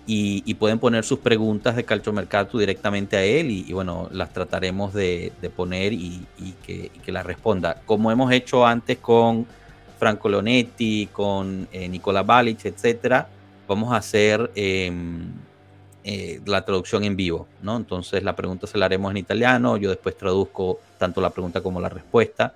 [0.08, 5.34] Y, pueden poner sus preguntas de Calchomercato directamente a él y, bueno, las trataremos de,
[5.56, 6.26] poner y,
[6.66, 7.82] que, que las responda.
[7.86, 9.48] Como hemos hecho antes con
[9.98, 13.28] Franco Leonetti, con eh, Nicola Balic, etcétera,
[13.68, 14.92] vamos a hacer eh,
[16.04, 17.78] eh, la traducción en vivo, ¿no?
[17.78, 21.80] Entonces la pregunta se la haremos en italiano, yo después traduzco tanto la pregunta como
[21.82, 22.54] la respuesta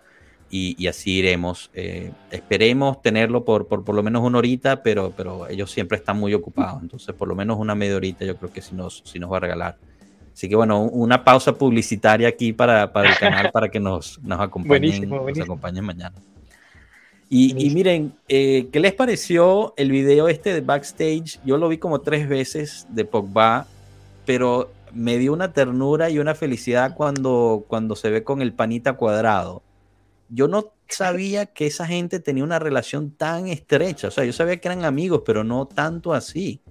[0.50, 1.70] y, y así iremos.
[1.74, 6.18] Eh, esperemos tenerlo por, por por lo menos una horita, pero, pero ellos siempre están
[6.18, 9.20] muy ocupados, entonces por lo menos una media horita yo creo que sí nos, sí
[9.20, 9.78] nos va a regalar.
[10.34, 14.40] Así que bueno, una pausa publicitaria aquí para, para el canal para que nos, nos
[14.40, 15.44] acompañen, Buenísimo, nos buenísimo.
[15.46, 16.16] acompañen mañana.
[17.32, 21.40] Y, y miren, eh, ¿qué les pareció el video este de backstage?
[21.46, 23.68] Yo lo vi como tres veces de Pogba,
[24.26, 28.94] pero me dio una ternura y una felicidad cuando, cuando se ve con el panita
[28.94, 29.62] cuadrado.
[30.30, 34.08] Yo no sabía que esa gente tenía una relación tan estrecha.
[34.08, 36.62] O sea, yo sabía que eran amigos, pero no tanto así.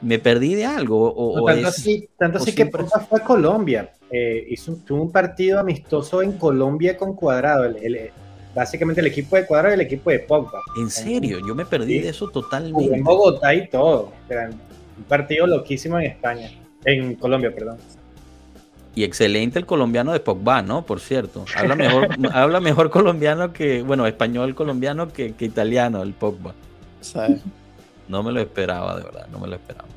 [0.00, 1.12] Me perdí de algo.
[1.14, 3.92] O, No, tanto es- así, tanto o así que fue a Colombia.
[4.10, 7.64] Eh, hizo, un- tuvo un partido amistoso en Colombia con Cuadrado.
[7.64, 8.10] el- el-
[8.54, 10.60] básicamente el equipo de Cuadrado y el equipo de Pogba.
[10.78, 12.00] En serio, yo me perdí Sí.
[12.00, 12.94] de eso Jugó totalmente.
[12.94, 14.12] en Bogotá y todo.
[14.28, 16.50] Era un partido loquísimo en España.
[16.84, 17.78] En Colombia, perdón.
[18.96, 20.86] Y excelente el colombiano de Pogba, ¿no?
[20.86, 21.44] Por cierto.
[21.56, 26.54] Habla mejor, habla mejor colombiano que, bueno, español colombiano que, que italiano, el Pogba.
[28.08, 29.88] No me lo esperaba, de verdad, no me lo esperaba.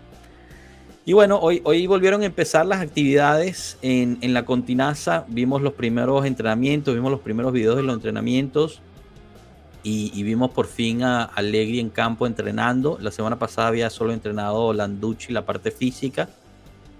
[1.06, 5.24] Y bueno, hoy, hoy volvieron a empezar las actividades en, en la Continaza.
[5.30, 8.82] Vimos los primeros entrenamientos, vimos los primeros videos de los entrenamientos.
[9.84, 12.98] Y, y vimos por fin a Allegri en campo entrenando.
[13.00, 16.28] La semana pasada había solo entrenado Landucci la parte física.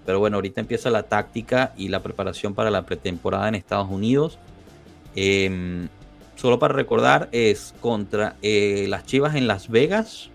[0.08, 4.38] Pero bueno, ahorita empieza la táctica y la preparación para la pretemporada en Estados Unidos.
[5.14, 5.88] Em,
[6.34, 10.30] solo para recordar, es contra eh, las Chivas en Las Vegas,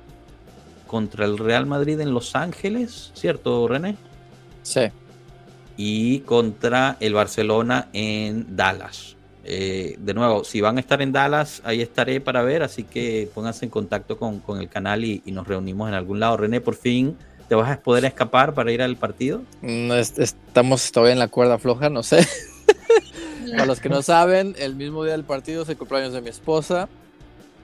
[0.86, 3.96] contra el Real Madrid en Los Ángeles, ¿cierto, René?
[4.62, 4.92] Sí.
[5.76, 9.16] Y contra el Barcelona en Dallas.
[9.44, 13.28] Eh, de nuevo, si van a estar en Dallas, ahí estaré para ver, así que
[13.34, 16.38] pónganse en contacto con, con el canal y, y nos reunimos en algún lado.
[16.38, 17.18] René, por fin,
[17.54, 19.44] ¿te vas a poder escapar para ir al partido?
[19.62, 22.28] No, es- estamos todavía en la cuerda floja, no sé.
[23.52, 26.30] Para los que no saben, el mismo día del partido es el cumpleaños de mi
[26.30, 26.90] esposa.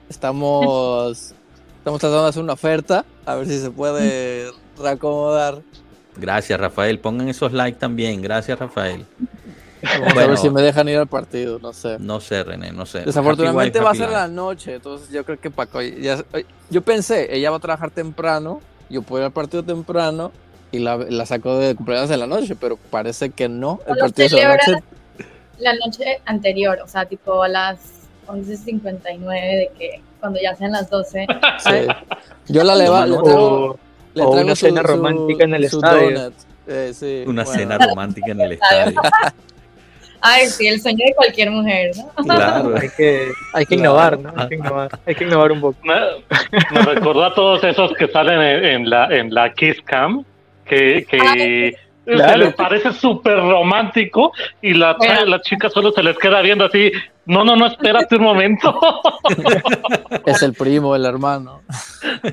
[0.08, 1.34] Estamos,
[1.78, 5.60] estamos tratando de hacer una oferta, a ver si se puede reacomodar.
[6.16, 7.00] Gracias, Rafael.
[7.00, 8.22] Pongan esos likes también.
[8.22, 9.04] Gracias, Rafael.
[9.82, 11.96] Vamos a ver si me dejan ir al partido, no sé.
[11.98, 13.00] No sé, René, no sé.
[13.00, 16.22] Desafortunadamente Happy va a ser la noche, entonces yo creo que Paco, ya-
[16.70, 18.60] yo pensé, ella va a trabajar temprano,
[18.90, 20.32] yo puedo ir al partido temprano
[20.72, 24.26] y la, la saco de cumpleaños en la noche, pero parece que no, el partido
[24.26, 24.84] es en la noche.
[25.58, 27.78] La noche anterior, o sea, tipo a las
[28.26, 31.26] 11.59 de que cuando ya sean las 12.
[31.58, 31.70] Sí.
[32.48, 33.78] Yo la leva- le traigo,
[34.14, 36.32] le o traigo una cena romántica en el estadio.
[36.66, 37.58] Eh, sí, Una bueno.
[37.58, 39.00] cena romántica en el estadio.
[40.22, 42.24] Ay, sí, el sueño de cualquier mujer, ¿no?
[42.24, 42.74] Claro.
[42.80, 44.32] Hay que, hay que innovar, ¿no?
[44.36, 45.78] Hay que innovar, hay que innovar un poco.
[45.84, 45.94] Me,
[46.72, 50.24] me recordó a todos esos que salen en, en la, en la Kiss Cam,
[50.66, 51.72] que, que Ay,
[52.04, 52.38] se claro.
[52.38, 55.24] les parece súper romántico y la, Bueno.
[55.26, 56.90] la chica solo se les queda viendo así,
[57.26, 58.78] no, no, no, espérate un momento.
[60.26, 61.60] Es el primo, el hermano.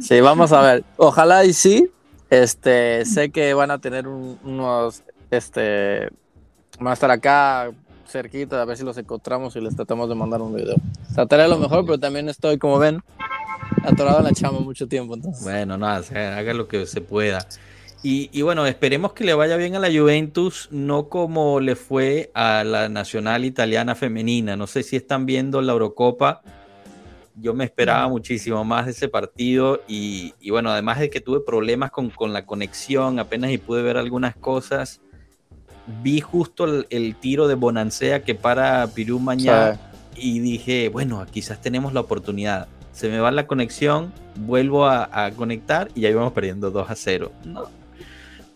[0.00, 0.84] Sí, vamos a ver.
[0.96, 1.88] Ojalá y sí.
[2.30, 5.02] Este, sé que van a tener un- unos,
[5.36, 6.08] este,
[6.78, 7.70] van a estar acá
[8.06, 10.76] cerquita a ver si los encontramos y les tratamos de mandar un video.
[11.14, 13.02] Trataré lo mejor, pero también estoy, como ven,
[13.82, 15.14] atorado en la chamba mucho tiempo.
[15.14, 17.46] Entonces, Bueno, nada, se haga lo que se pueda.
[18.02, 22.30] Y, y bueno, esperemos que le vaya bien a la Juventus, no como le fue
[22.34, 24.56] a la Nacional Italiana Femenina.
[24.56, 26.42] No sé si están viendo la Eurocopa.
[27.36, 31.40] Yo me esperaba muchísimo más de ese partido y, y bueno, además de que tuve
[31.40, 35.00] problemas con, con la conexión apenas y pude ver algunas cosas,
[36.02, 39.78] vi justo el, el tiro de Bonancea que para Pirú mañana
[40.16, 42.68] y dije, bueno, quizás tenemos la oportunidad.
[42.92, 46.94] Se me va la conexión, vuelvo a, a conectar y ya íbamos perdiendo 2 a
[46.94, 47.32] 0.
[47.44, 47.64] No.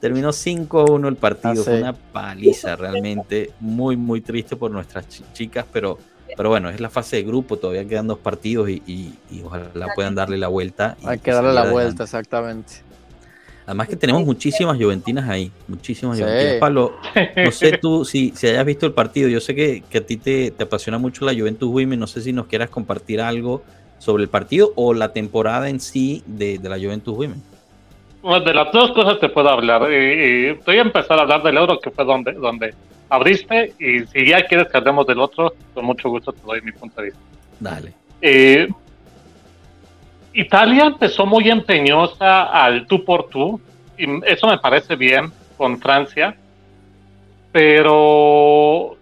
[0.00, 1.62] Terminó 5-1 el partido, Ah, sí.
[1.64, 5.98] fue una paliza realmente, muy, muy triste por nuestras chi- chicas, pero,
[6.36, 9.88] pero bueno, es la fase de grupo, todavía quedan dos partidos y, y- y ojalá
[9.96, 10.96] puedan darle la vuelta.
[11.02, 11.72] y- hay que darle la adelante.
[11.84, 12.74] vuelta, exactamente.
[13.68, 16.22] Además que tenemos muchísimas juventinas ahí, muchísimas Sí.
[16.24, 16.54] juventinas.
[16.54, 16.96] Pablo,
[17.36, 20.16] no sé tú si, si hayas visto el partido, yo sé que, que a ti
[20.16, 23.62] te, te apasiona mucho la Juventus Women, no sé si nos quieras compartir algo
[23.98, 27.42] sobre el partido o la temporada en sí de, de la Juventus Women.
[28.22, 29.82] Bueno, de las dos cosas te puedo hablar.
[29.92, 32.72] Eh, eh, voy a empezar a hablar del euro, que fue donde, donde
[33.10, 36.72] abriste, y si ya quieres que hablemos del otro, con mucho gusto te doy mi
[36.72, 37.20] punto de vista.
[37.60, 37.92] Dale.
[38.22, 38.66] Eh,
[40.40, 43.60] Italia empezó muy empeñosa al tú por tú,
[43.98, 46.36] y eso me parece bien con Francia,
[47.52, 48.96] pero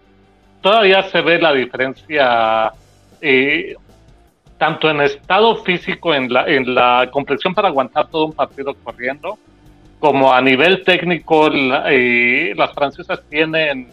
[0.63, 2.73] todavía se ve la diferencia
[3.21, 3.75] eh,
[4.57, 9.39] tanto en estado físico, en la, en la complexión para aguantar todo un partido corriendo,
[9.99, 13.89] como a nivel técnico, la- eh, las francesas tienen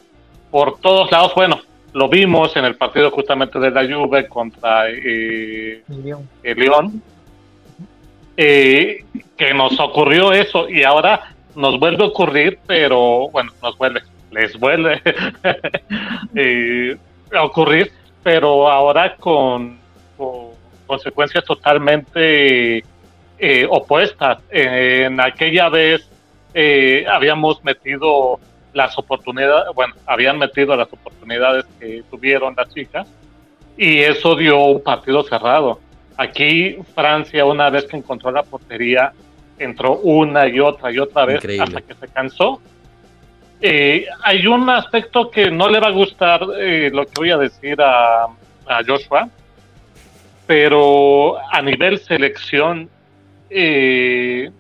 [0.50, 1.60] por todos lados, bueno,
[1.94, 5.84] lo vimos en el partido justamente de la Juve contra eh,
[6.44, 7.02] el León,
[8.38, 9.06] eh,
[9.38, 14.58] que nos ocurrió eso y ahora nos vuelve a ocurrir, pero bueno, nos vuelve, les
[14.60, 15.02] vuelve
[16.36, 16.98] eh,
[17.34, 17.92] a ocurrir,
[18.24, 19.78] pero ahora con,
[20.18, 20.50] con
[20.88, 22.84] consecuencias totalmente
[23.40, 24.40] eh, opuestas.
[24.50, 26.08] En aquella vez
[26.54, 28.40] eh, habíamos metido
[28.74, 33.08] las oportunidades, bueno, habían metido las oportunidades que tuvieron las chicas
[33.78, 35.80] y eso dio un partido cerrado.
[36.24, 39.14] Aquí Francia, una vez que encontró la portería,
[39.58, 41.64] entró una y otra y otra vez Increíble.
[41.64, 42.62] hasta que se cansó.
[43.62, 47.38] Eh, hay un aspecto que no le va a gustar eh, lo que voy a
[47.38, 49.30] decir a, a Joshua,
[50.46, 52.90] pero a nivel selección,
[53.50, 54.52] eh,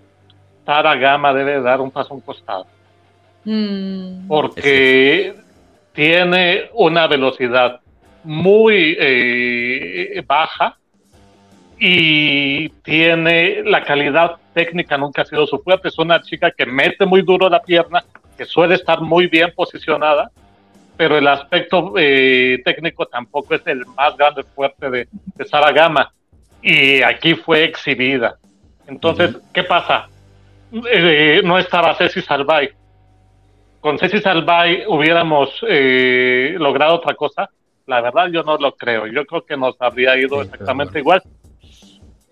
[0.65, 2.65] Tara Gama debe dar un paso a un costado
[3.45, 5.33] Mm, porque
[5.91, 7.81] tiene una velocidad
[8.23, 10.77] muy eh, baja
[11.85, 15.89] y tiene la calidad técnica nunca ha sido su fuerte.
[15.89, 18.05] Es una chica que mete muy duro la pierna,
[18.37, 20.31] que suele estar muy bien posicionada,
[20.95, 26.13] pero el aspecto eh, técnico tampoco es el más grande fuerte de, de Sara Gama.
[26.61, 28.37] Y aquí fue exhibida.
[28.87, 30.07] Entonces, ¿qué pasa?
[30.89, 32.69] Eh, no estaba Ceci Salvay
[33.81, 37.49] con Ceci Salvay hubiéramos eh, logrado otra cosa,
[37.85, 39.07] la verdad yo no lo creo.
[39.07, 41.21] Yo creo que nos habría ido Sí, exactamente igual.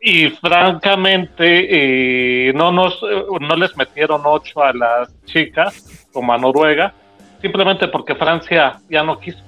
[0.02, 2.99] Y francamente eh, no nos
[3.39, 6.93] no les metieron ocho a las chicas como a Noruega,
[7.41, 9.39] simplemente porque Francia ya no quiso.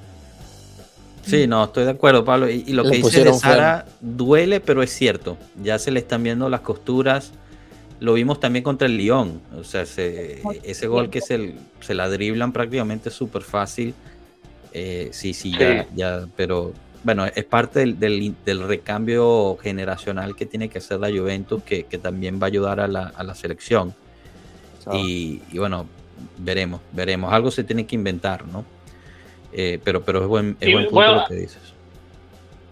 [1.23, 2.49] Sí, no, estoy de acuerdo, Pablo.
[2.49, 5.37] Y, y lo Le que dice de Sara duele, pero es cierto.
[5.61, 7.31] Ya se le están viendo las costuras.
[7.99, 9.41] Lo vimos también contra el Lyon.
[9.57, 13.93] O sea, se- ese gol que se, se la driblan prácticamente súper fácil.
[14.73, 15.89] Eh, sí, sí, ya, Sí.
[15.95, 16.73] ya, pero
[17.03, 21.83] bueno, es parte del, del- del recambio generacional que tiene que hacer la Juventus, que,
[21.83, 23.93] que también va a ayudar a la, a la selección.
[24.93, 25.87] Y, y bueno,
[26.37, 27.31] veremos, veremos.
[27.31, 28.65] Algo se tiene que inventar, ¿no?
[29.53, 31.73] Eh, pero, pero es buen, es buen punto bueno, lo que dices.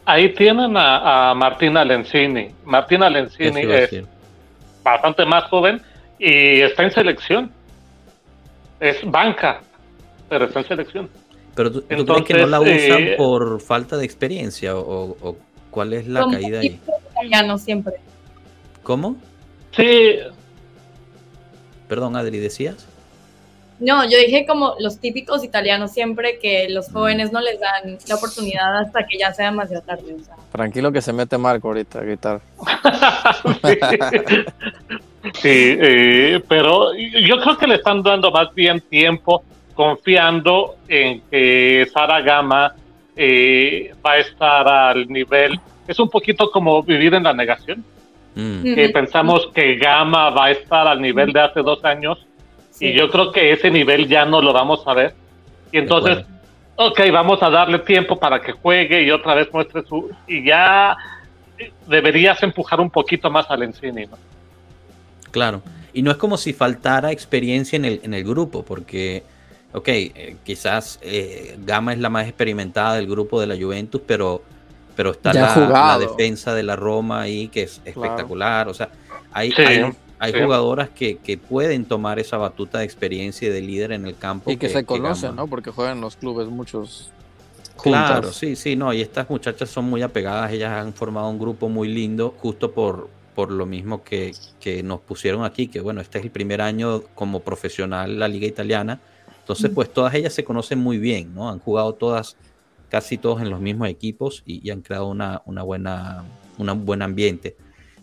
[0.06, 2.50] Ahí tienen a, a Martina Lenzini.
[2.66, 4.04] Martina a es
[4.84, 5.82] bastante más joven
[6.20, 7.52] y está en selección.
[8.80, 9.62] Es banca,
[10.28, 11.10] pero está en selección.
[11.56, 12.72] Pero tú, ¿tú crees que no la usan
[13.04, 15.38] eh, por falta de experiencia o, o
[15.70, 16.80] cuál es la como caída ahí?
[17.14, 17.94] italiano siempre.
[18.84, 19.16] ¿Cómo?
[19.76, 20.16] Sí,
[21.88, 22.88] Perdón, Adri, ¿decías?
[23.80, 26.94] No, yo dije como los típicos italianos siempre que los Mm.
[26.94, 30.16] jóvenes no les dan la oportunidad hasta que ya sea demasiado tarde.
[30.20, 30.36] o sea.
[30.52, 32.42] Tranquilo que se mete Marco ahorita a gritar.
[33.62, 33.78] sí,
[35.42, 39.44] Sí, eh, pero yo creo que le están dando más bien tiempo
[39.74, 42.74] confiando en que Sara Gama
[43.16, 45.60] eh, va a estar al nivel.
[45.88, 47.84] Es un poquito como vivir en la negación,
[48.34, 52.26] Mm, que pensamos que Gama va a estar al nivel de hace dos años
[52.70, 52.88] Sí.
[52.88, 55.14] y yo creo que ese nivel ya no lo vamos a ver.
[55.72, 56.26] Y entonces,
[56.78, 60.10] ok, vamos a darle tiempo para que juegue y otra vez muestre su...
[60.28, 60.96] Y ya
[61.88, 64.18] deberías empujar un poquito más al Encini, ¿no?
[65.32, 65.62] Claro.
[65.94, 69.24] Y no es como si faltara experiencia en el, en el grupo, porque,
[69.74, 74.42] ok, eh, quizás eh, Gama es la más experimentada del grupo de la Juventus, pero,
[74.96, 78.68] pero está la, la defensa de la Roma ahí, que es espectacular.
[78.68, 78.90] O sea,
[79.32, 80.40] hay, Sí, hay, hay sí.
[80.42, 84.52] jugadoras que, que pueden tomar esa batuta de experiencia y de líder en el campo.
[84.52, 85.48] Y que, se conocen, ¿no?
[85.48, 87.12] Porque juegan en los clubes muchos
[87.76, 88.08] juntas.
[88.08, 91.70] Claro, sí, sí, no, y estas muchachas son muy apegadas, ellas han formado un grupo
[91.70, 96.20] muy lindo, justo por, por lo mismo que, que nos pusieron aquí, que bueno, este
[96.20, 99.00] es el primer año como profesional la liga italiana,
[99.42, 101.50] entonces pues todas ellas se conocen muy bien, ¿no?
[101.50, 102.38] Han jugado todas,
[102.90, 106.24] casi todos en los mismos equipos y, y han creado una, una buena,
[106.58, 107.56] una- un buen ambiente.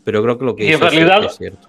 [0.04, 1.68] Pero yo creo que lo que Y en realidad- es cierto.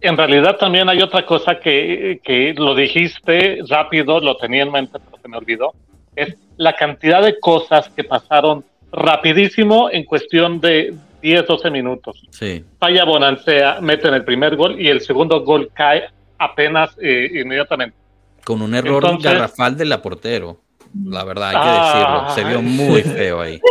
[0.00, 4.98] En realidad también hay otra cosa que, que lo dijiste rápido, lo tenía en mente,
[4.98, 5.72] pero se me olvidó.
[6.16, 10.92] Es la cantidad de cosas que pasaron rapidísimo en cuestión de
[11.22, 12.20] 10, 12 minutos.
[12.30, 16.02] Sí, Falla Bonancea, meten el primer gol y el segundo gol cae
[16.38, 17.96] apenas eh, inmediatamente.
[18.44, 20.58] Con un error Entonces- garrafal de la portero,
[21.04, 23.60] la verdad, hay que Ah, decirlo, se vio muy feo ahí.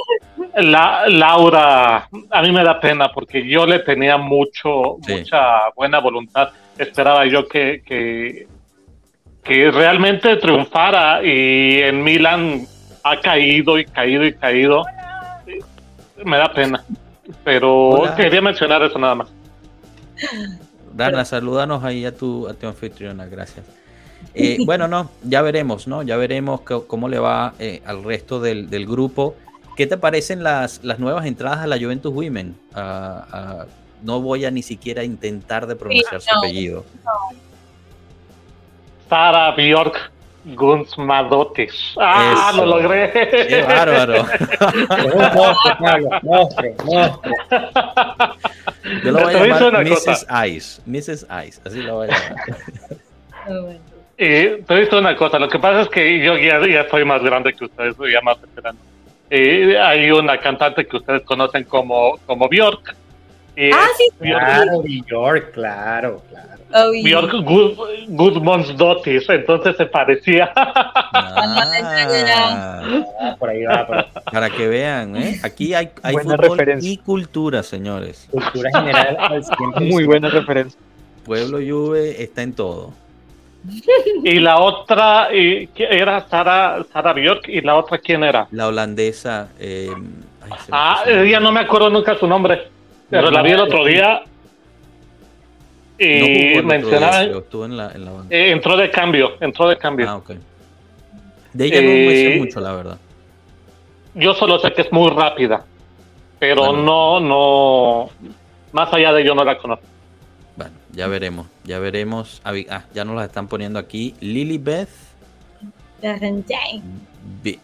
[0.57, 5.13] La, Laura, a mí me da pena porque yo le tenía mucho, Sí.
[5.19, 6.49] mucha buena voluntad.
[6.77, 8.47] Esperaba yo que, que,
[9.43, 12.67] que realmente triunfara y en Milan
[13.01, 14.83] ha caído y caído y caído.
[16.25, 16.83] Me da pena.
[17.45, 18.15] Pero Hola.
[18.15, 19.29] quería mencionar eso nada más.
[20.93, 23.65] Dana, salúdanos ahí a tu, a tu anfitriona, gracias.
[24.33, 26.03] Eh, bueno, no, ya veremos, ¿no?
[26.03, 29.35] Ya veremos cómo le va eh, al resto del, del grupo.
[29.75, 32.55] ¿Qué te parecen las, las nuevas entradas a la Juventus Women?
[32.73, 33.65] Ah, ah,
[34.03, 36.39] no voy a ni siquiera intentar de pronunciar su no.
[36.39, 36.85] apellido.
[39.09, 40.11] Sara Bjork
[40.45, 41.95] Gunsmadotis.
[41.99, 42.65] ¡Ah, Eso.
[42.65, 43.11] lo logré!
[43.11, 44.25] ¡Qué bárbaro!
[45.35, 47.35] Monstruo, Pablo, monstruo, monstruo.
[49.03, 50.27] Yo lo voy a llamar Mrs.
[50.47, 50.81] Ice.
[50.85, 51.27] Mrs.
[51.47, 53.90] Ice, así lo voy a llamar.
[54.23, 57.03] Y te he visto una cosa, lo que pasa es que yo ya, ya soy
[57.03, 58.77] más grande que ustedes, soy ya más veterano.
[59.31, 62.95] Y hay una cantante que ustedes conocen como, como Bjork.
[63.55, 64.07] Y Ah, sí.
[64.19, 66.47] Claro, York, claro, claro.
[66.73, 67.77] Oh, y- Bjork Gud,
[68.09, 70.51] Gudmundsdottir, entonces se parecía.
[70.55, 71.65] Ah,
[73.39, 75.39] por ahí va, por para que vean, ¿eh?
[75.43, 76.89] aquí hay, hay Buena fútbol referencia.
[76.91, 78.27] y cultura, señores.
[78.31, 79.91] cultura general al 100%.
[79.91, 80.79] Muy buena referencia.
[81.25, 82.93] Pueblo Juve está en todo.
[84.23, 88.47] Y la otra y, era Sara, Sara Bjork, y la otra, ¿quién era?
[88.51, 89.49] La holandesa.
[89.59, 89.89] eh,
[90.41, 92.69] ay, Ah, ella no me acuerdo nunca su nombre,
[93.09, 94.23] pero la vi el otro día.
[95.97, 98.35] Y jugó el otro día, mencionaban, pero estuvo en la, en la banca.
[98.35, 100.09] eh, entró de cambio, entró de cambio.
[100.09, 100.31] Ah, ok.
[101.53, 102.97] De ella no me sé Eh, mucho, la verdad.
[104.15, 105.63] Yo solo sé que es muy rápida,
[106.39, 106.81] pero Bueno.
[106.83, 108.09] no, no,
[108.71, 109.85] más allá de ello no la conozco.
[110.55, 111.47] Bueno, ya veremos.
[111.63, 112.41] Ya veremos.
[112.43, 114.15] Ah, ya nos las están poniendo aquí.
[114.19, 114.89] Lilibeth.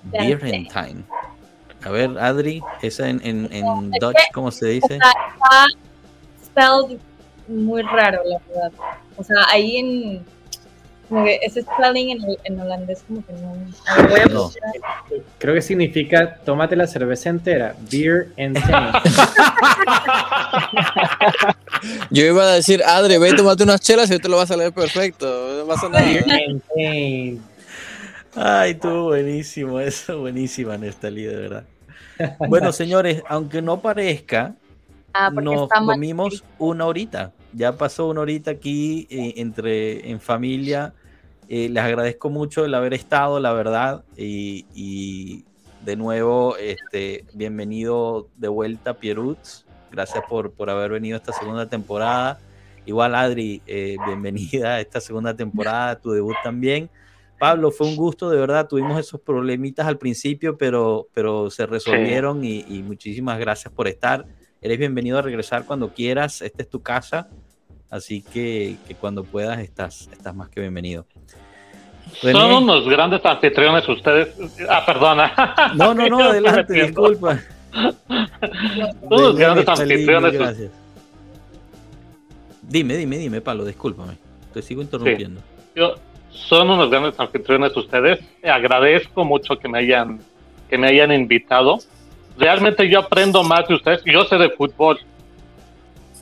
[0.04, 1.04] Birentine.
[1.84, 4.96] A ver, Adri, esa en, en, en Dutch, ¿cómo se dice?
[4.96, 5.12] Está,
[6.42, 7.00] está spelled
[7.48, 8.72] muy raro, la verdad.
[9.16, 10.26] O sea, ahí en.
[11.08, 13.56] Como que ese spelling en, en holandés, como que no.
[13.88, 14.52] A ver, voy a No.
[15.38, 17.76] Creo que significa tómate la cerveza entera.
[17.90, 18.58] Beer and.
[22.10, 24.52] Yo iba a decir, Adri, ve y tómate unas chelas y yo te lo vas
[24.52, 25.26] a leer perfecto.
[25.60, 26.06] No pasa nada.
[28.36, 31.64] Ay, estuvo buenísimo eso, buenísima Nestalí, de verdad.
[32.48, 34.56] Bueno, señores, aunque no parezca,
[35.20, 37.34] Ah, nos comimos una horita.
[37.52, 40.94] Ya pasó una horita aquí eh, entre en familia.
[41.50, 44.04] Eh, les agradezco mucho el haber estado, la verdad.
[44.16, 45.44] Y, y
[45.84, 49.66] de nuevo, este, bienvenido de vuelta, Pierutz.
[49.92, 52.40] Gracias por, por haber venido esta segunda temporada.
[52.86, 56.90] Igual, Adri, eh, bienvenida a esta segunda temporada, tu debut también.
[57.38, 58.68] Pablo, fue un gusto, de verdad.
[58.68, 64.26] Tuvimos esos problemitas al principio, pero, pero se resolvieron y, y muchísimas gracias por estar.
[64.62, 66.42] Eres bienvenido a regresar cuando quieras.
[66.42, 67.30] Esta es tu casa.
[67.90, 71.06] Así que, que cuando puedas estás, estás más que bienvenido.
[72.22, 72.40] René.
[72.40, 74.36] Son unos grandes anfitriones ustedes.
[74.70, 75.34] Ah, perdona.
[75.76, 77.40] No, no, no, adelante, disculpa.
[79.10, 80.34] Todos grandes anfitriones.
[80.34, 80.72] gracias.
[82.62, 84.14] Dime, dime, dime, Pablo, discúlpame.
[84.54, 85.42] Te sigo interrumpiendo.
[85.76, 85.96] Yo-
[86.30, 88.20] son unos grandes anfitriones ustedes.
[88.44, 90.20] Agradezco mucho que me hayan
[90.70, 91.80] que me hayan invitado.
[92.38, 94.04] Realmente yo aprendo más de ustedes.
[94.06, 95.00] Yo sé de fútbol,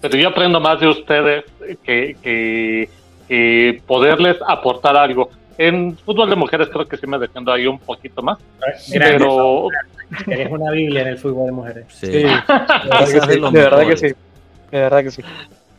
[0.01, 1.43] pero yo aprendo más de ustedes
[1.83, 2.89] que, que,
[3.27, 5.29] que poderles aportar algo.
[5.57, 8.37] En fútbol de mujeres creo que sí me defiendo ahí un poquito más,
[8.91, 9.67] pero
[10.27, 11.85] Eres una biblia en el fútbol de mujeres.
[11.89, 12.07] Sí.
[12.07, 13.39] Sí, de verdad que sí.
[13.51, 14.07] De verdad que sí.
[14.71, 15.21] De verdad que sí.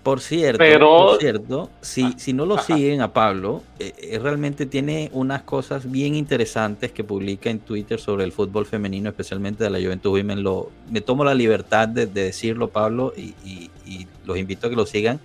[0.02, 2.62] Por cierto, Pero- por cierto si, si no lo Ajá.
[2.76, 7.98] siguen a Pablo, eh, eh, realmente tiene unas cosas bien interesantes que publica en Twitter
[8.00, 10.42] sobre el fútbol femenino, especialmente de la Juventus Women.
[10.44, 14.70] Lo, me tomo la libertad de, de decirlo, Pablo, y, y- y los invito a
[14.70, 15.18] que lo sigan.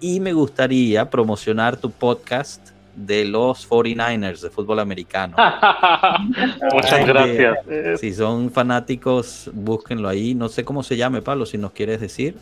[0.00, 5.36] Y me gustaría promocionar tu podcast de los 49ers de fútbol americano.
[6.72, 7.58] muchas Ay, gracias.
[7.68, 10.34] Eh, Si son fanáticos, búsquenlo ahí.
[10.34, 12.36] No sé cómo se llame, Pablo, si nos quieres decir.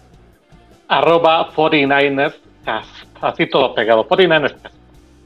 [0.89, 2.35] arroba 49ers
[2.65, 2.89] cast.
[3.21, 4.07] Así todo pegado.
[4.09, 4.75] 49ers cast.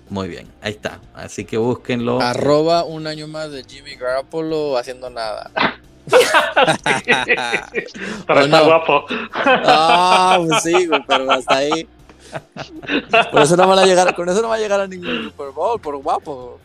[0.08, 1.00] Muy bien, ahí está.
[1.14, 2.20] Así que búsquenlo.
[2.20, 5.50] Arroba un año más de Jimmy Garoppolo haciendo nada.
[8.26, 8.64] Pero ¿O está no?
[8.66, 9.04] guapo.
[9.34, 11.88] Ah, pues sí, güey, pero hasta ahí.
[13.30, 15.50] Por eso no van a llegar, con eso no va a llegar a ningún Super
[15.50, 16.58] Bowl, por guapo.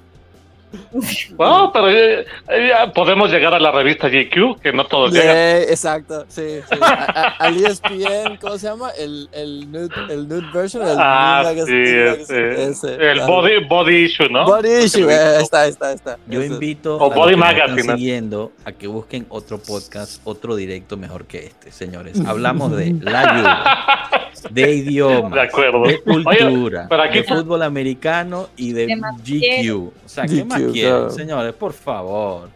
[1.36, 5.36] Bueno, pero eh, eh, podemos llegar a la revista GQ, que no todos llegan.
[5.36, 6.78] Eh, exacto, sí, sí.
[6.82, 8.90] A- a- al ESPN, ¿cómo se llama?
[8.98, 10.84] El, el, nude, el nude version.
[10.88, 12.64] El Ah, nude sí, magazine, ese.
[12.70, 13.28] ese, El claro.
[13.34, 14.46] body, body issue, ¿no?
[14.46, 16.18] Body issue, eh, está, está, está.
[16.28, 16.54] Yo Ese.
[16.54, 20.22] invito O a Body los que nos Magazine, están siguiendo a que busquen otro podcast,
[20.26, 22.20] otro directo mejor que este, señores.
[22.26, 25.84] Hablamos de la Juve, de idiomas, De acuerdo.
[25.86, 29.92] de cultura, pero aquí- de fútbol americano y de ¿Qué más GQ.
[30.06, 31.10] O sea, ¿qué más Claro.
[31.10, 31.54] señores?
[31.54, 32.50] Por favor.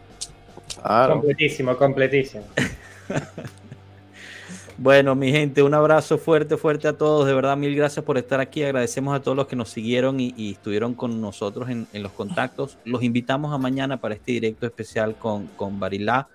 [0.82, 1.14] Claro.
[1.14, 2.44] Completísimo, completísimo.
[4.78, 7.26] Bueno, mi gente, un abrazo fuerte, fuerte a todos.
[7.26, 8.62] De verdad, mil gracias por estar aquí.
[8.62, 12.12] Agradecemos a todos los que nos siguieron y, y estuvieron con nosotros en, en los
[12.12, 12.76] contactos.
[12.84, 16.28] Los invitamos a mañana para este directo especial con, con Barilá,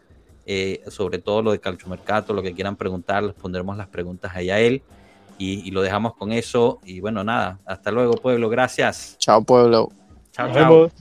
[0.47, 4.49] eh, sobre todo lo de Calchomercato, lo que quieran preguntar, les pondremos las preguntas ahí
[4.49, 4.81] a él.
[5.37, 6.79] Y, y lo dejamos con eso.
[6.83, 8.49] Y bueno, nada, hasta luego, pueblo.
[8.49, 9.17] Gracias.
[9.19, 9.91] Chao, pueblo.
[10.31, 10.91] Chao, chao.